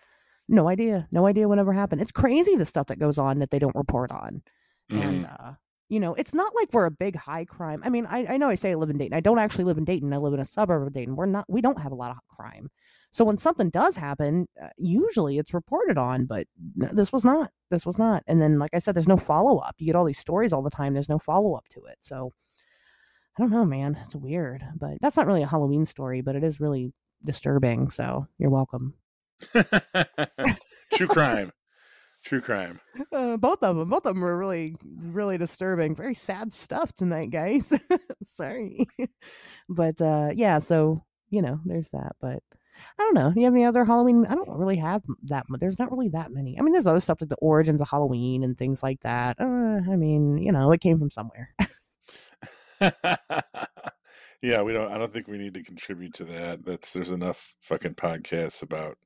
[0.48, 1.06] No idea.
[1.12, 2.00] No idea whatever happened.
[2.00, 4.42] It's crazy the stuff that goes on that they don't report on.
[4.90, 5.02] Mm.
[5.02, 5.52] And uh,
[5.88, 7.82] you know, it's not like we're a big high crime.
[7.84, 9.16] I mean, I, I know I say I live in Dayton.
[9.16, 10.12] I don't actually live in Dayton.
[10.12, 11.16] I live in a suburb of Dayton.
[11.16, 12.70] We're not, we don't have a lot of crime.
[13.10, 17.50] So when something does happen, uh, usually it's reported on, but this was not.
[17.70, 18.24] This was not.
[18.26, 19.76] And then, like I said, there's no follow up.
[19.78, 20.94] You get all these stories all the time.
[20.94, 21.98] There's no follow up to it.
[22.00, 22.32] So
[23.38, 23.98] I don't know, man.
[24.04, 26.92] It's weird, but that's not really a Halloween story, but it is really
[27.24, 27.88] disturbing.
[27.90, 28.94] So you're welcome.
[30.94, 31.52] True crime.
[32.24, 32.80] True crime.
[33.12, 33.90] Uh, both of them.
[33.90, 35.94] Both of them were really, really disturbing.
[35.94, 37.72] Very sad stuff tonight, guys.
[38.22, 38.86] Sorry.
[39.68, 42.16] but uh, yeah, so, you know, there's that.
[42.22, 42.42] But
[42.98, 43.30] I don't know.
[43.30, 44.24] Do you have any other Halloween?
[44.26, 45.60] I don't really have that much.
[45.60, 46.58] There's not really that many.
[46.58, 49.36] I mean, there's other stuff like the origins of Halloween and things like that.
[49.38, 51.54] Uh, I mean, you know, it came from somewhere.
[54.40, 54.90] yeah, we don't.
[54.90, 56.64] I don't think we need to contribute to that.
[56.64, 58.96] That's there's enough fucking podcasts about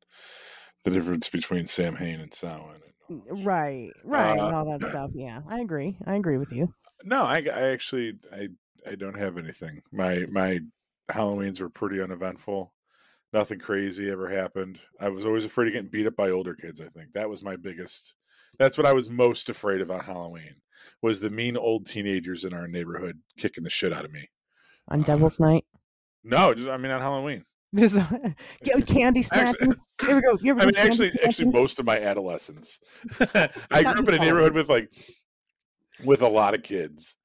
[0.84, 5.60] the difference between Samhain and Samhain right right uh, and all that stuff yeah i
[5.60, 6.72] agree i agree with you.
[7.04, 8.48] No i, I actually i
[8.86, 9.82] i don't have anything.
[9.92, 10.60] My my
[11.10, 12.72] halloweens were pretty uneventful.
[13.32, 14.80] Nothing crazy ever happened.
[14.98, 17.12] I was always afraid of getting beat up by older kids i think.
[17.12, 18.14] That was my biggest
[18.58, 20.54] that's what i was most afraid of on halloween
[21.02, 24.28] was the mean old teenagers in our neighborhood kicking the shit out of me.
[24.88, 25.64] On devil's uh, night?
[26.24, 27.44] No, just I mean on Halloween.
[27.74, 27.96] Just
[28.62, 29.74] get candy snatching.
[30.00, 30.38] Here we go.
[30.40, 32.78] You ever I mean, actually, actually, most of my adolescence,
[33.70, 34.90] I grew up in a neighborhood with like
[36.04, 37.16] with a lot of kids,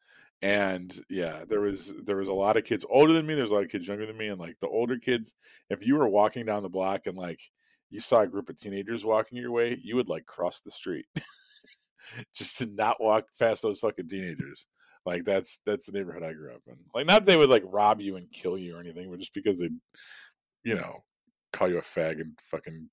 [0.42, 3.36] and yeah, there was there was a lot of kids older than me.
[3.36, 5.34] There's a lot of kids younger than me, and like the older kids,
[5.70, 7.40] if you were walking down the block and like
[7.90, 11.06] you saw a group of teenagers walking your way, you would like cross the street
[12.36, 14.66] just to not walk past those fucking teenagers.
[15.06, 16.76] Like that's that's the neighborhood I grew up in.
[16.94, 19.34] Like not that they would like rob you and kill you or anything, but just
[19.34, 19.70] because they,
[20.64, 21.04] you know,
[21.52, 22.90] call you a fag and fucking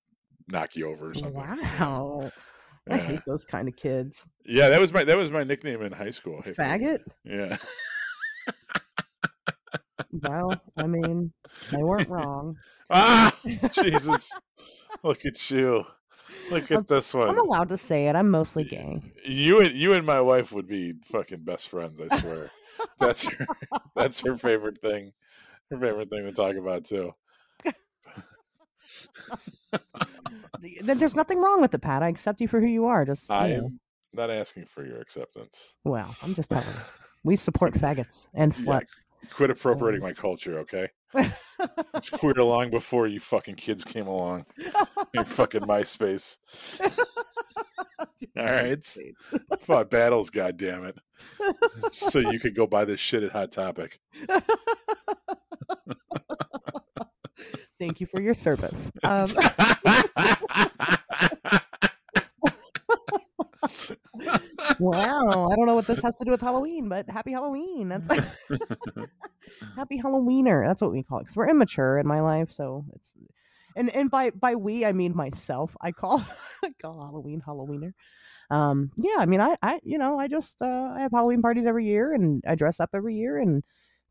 [0.48, 1.34] knock you over or something.
[1.34, 2.30] Wow.
[2.90, 4.26] I hate those kind of kids.
[4.44, 6.42] Yeah, that was my that was my nickname in high school.
[6.42, 6.98] Faggot?
[7.24, 7.56] Yeah.
[10.12, 11.32] Well, I mean,
[11.70, 12.56] they weren't wrong.
[12.90, 13.32] ah,
[13.72, 14.30] Jesus!
[15.04, 15.84] Look at you.
[16.50, 18.16] Look at I'm s- this I'm allowed to say it.
[18.16, 19.02] I'm mostly gay.
[19.24, 22.00] You and you and my wife would be fucking best friends.
[22.00, 22.50] I swear.
[22.98, 23.46] that's her.
[23.94, 25.12] That's her favorite thing.
[25.70, 27.12] Her favorite thing to talk about too.
[30.82, 32.02] There's nothing wrong with it, Pat.
[32.02, 33.04] I accept you for who you are.
[33.04, 33.66] Just you I know.
[33.66, 33.80] am
[34.12, 35.74] not asking for your acceptance.
[35.84, 36.72] well, I'm just telling you.
[37.22, 38.80] We support faggots and Yeah,
[39.30, 40.88] quit appropriating my culture, okay?
[41.94, 44.46] It's queer long before you fucking kids came along.
[45.12, 46.38] Your fucking MySpace.
[48.38, 48.82] All right.
[49.60, 50.98] Fought battles, goddamn it.
[51.92, 54.00] so you could go buy this shit at Hot Topic.
[57.80, 58.92] Thank you for your service.
[59.02, 59.28] Um,
[64.78, 67.88] wow, I don't know what this has to do with Halloween, but happy Halloween.
[67.88, 68.08] That's
[69.76, 70.66] happy Halloweener.
[70.66, 72.52] That's what we call it because we're immature in my life.
[72.52, 73.14] So it's
[73.76, 75.76] and and by by we I mean myself.
[75.80, 76.22] I call
[76.64, 77.92] I call Halloween Halloweener.
[78.50, 81.66] Um, yeah, I mean I I you know I just uh, I have Halloween parties
[81.66, 83.62] every year and I dress up every year and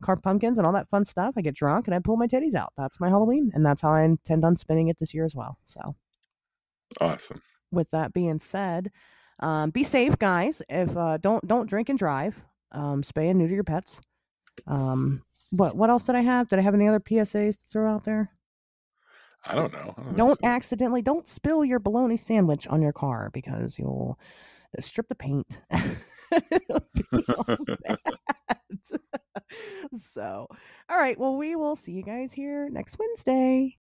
[0.01, 1.34] carve pumpkins and all that fun stuff.
[1.38, 2.73] I get drunk and I pull my titties out.
[2.77, 5.57] That's my Halloween, and that's how I intend on spending it this year as well.
[5.65, 5.95] So
[7.01, 7.41] awesome.
[7.71, 8.91] with that being said,
[9.39, 10.61] um, be safe, guys.
[10.69, 12.39] If uh, don't don't drink and drive.
[12.71, 14.01] Um, spay and neuter your pets.
[14.67, 16.49] Um, what what else did I have?
[16.49, 18.31] Did I have any other PSAs to throw out there?
[19.45, 19.95] I don't know.
[19.97, 20.47] I think Don't so.
[20.47, 24.19] accidentally don't spill your bologna sandwich on your car because you'll
[24.77, 25.61] uh, strip the paint.
[29.93, 30.47] So,
[30.89, 31.17] all right.
[31.19, 33.77] Well, we will see you guys here next Wednesday.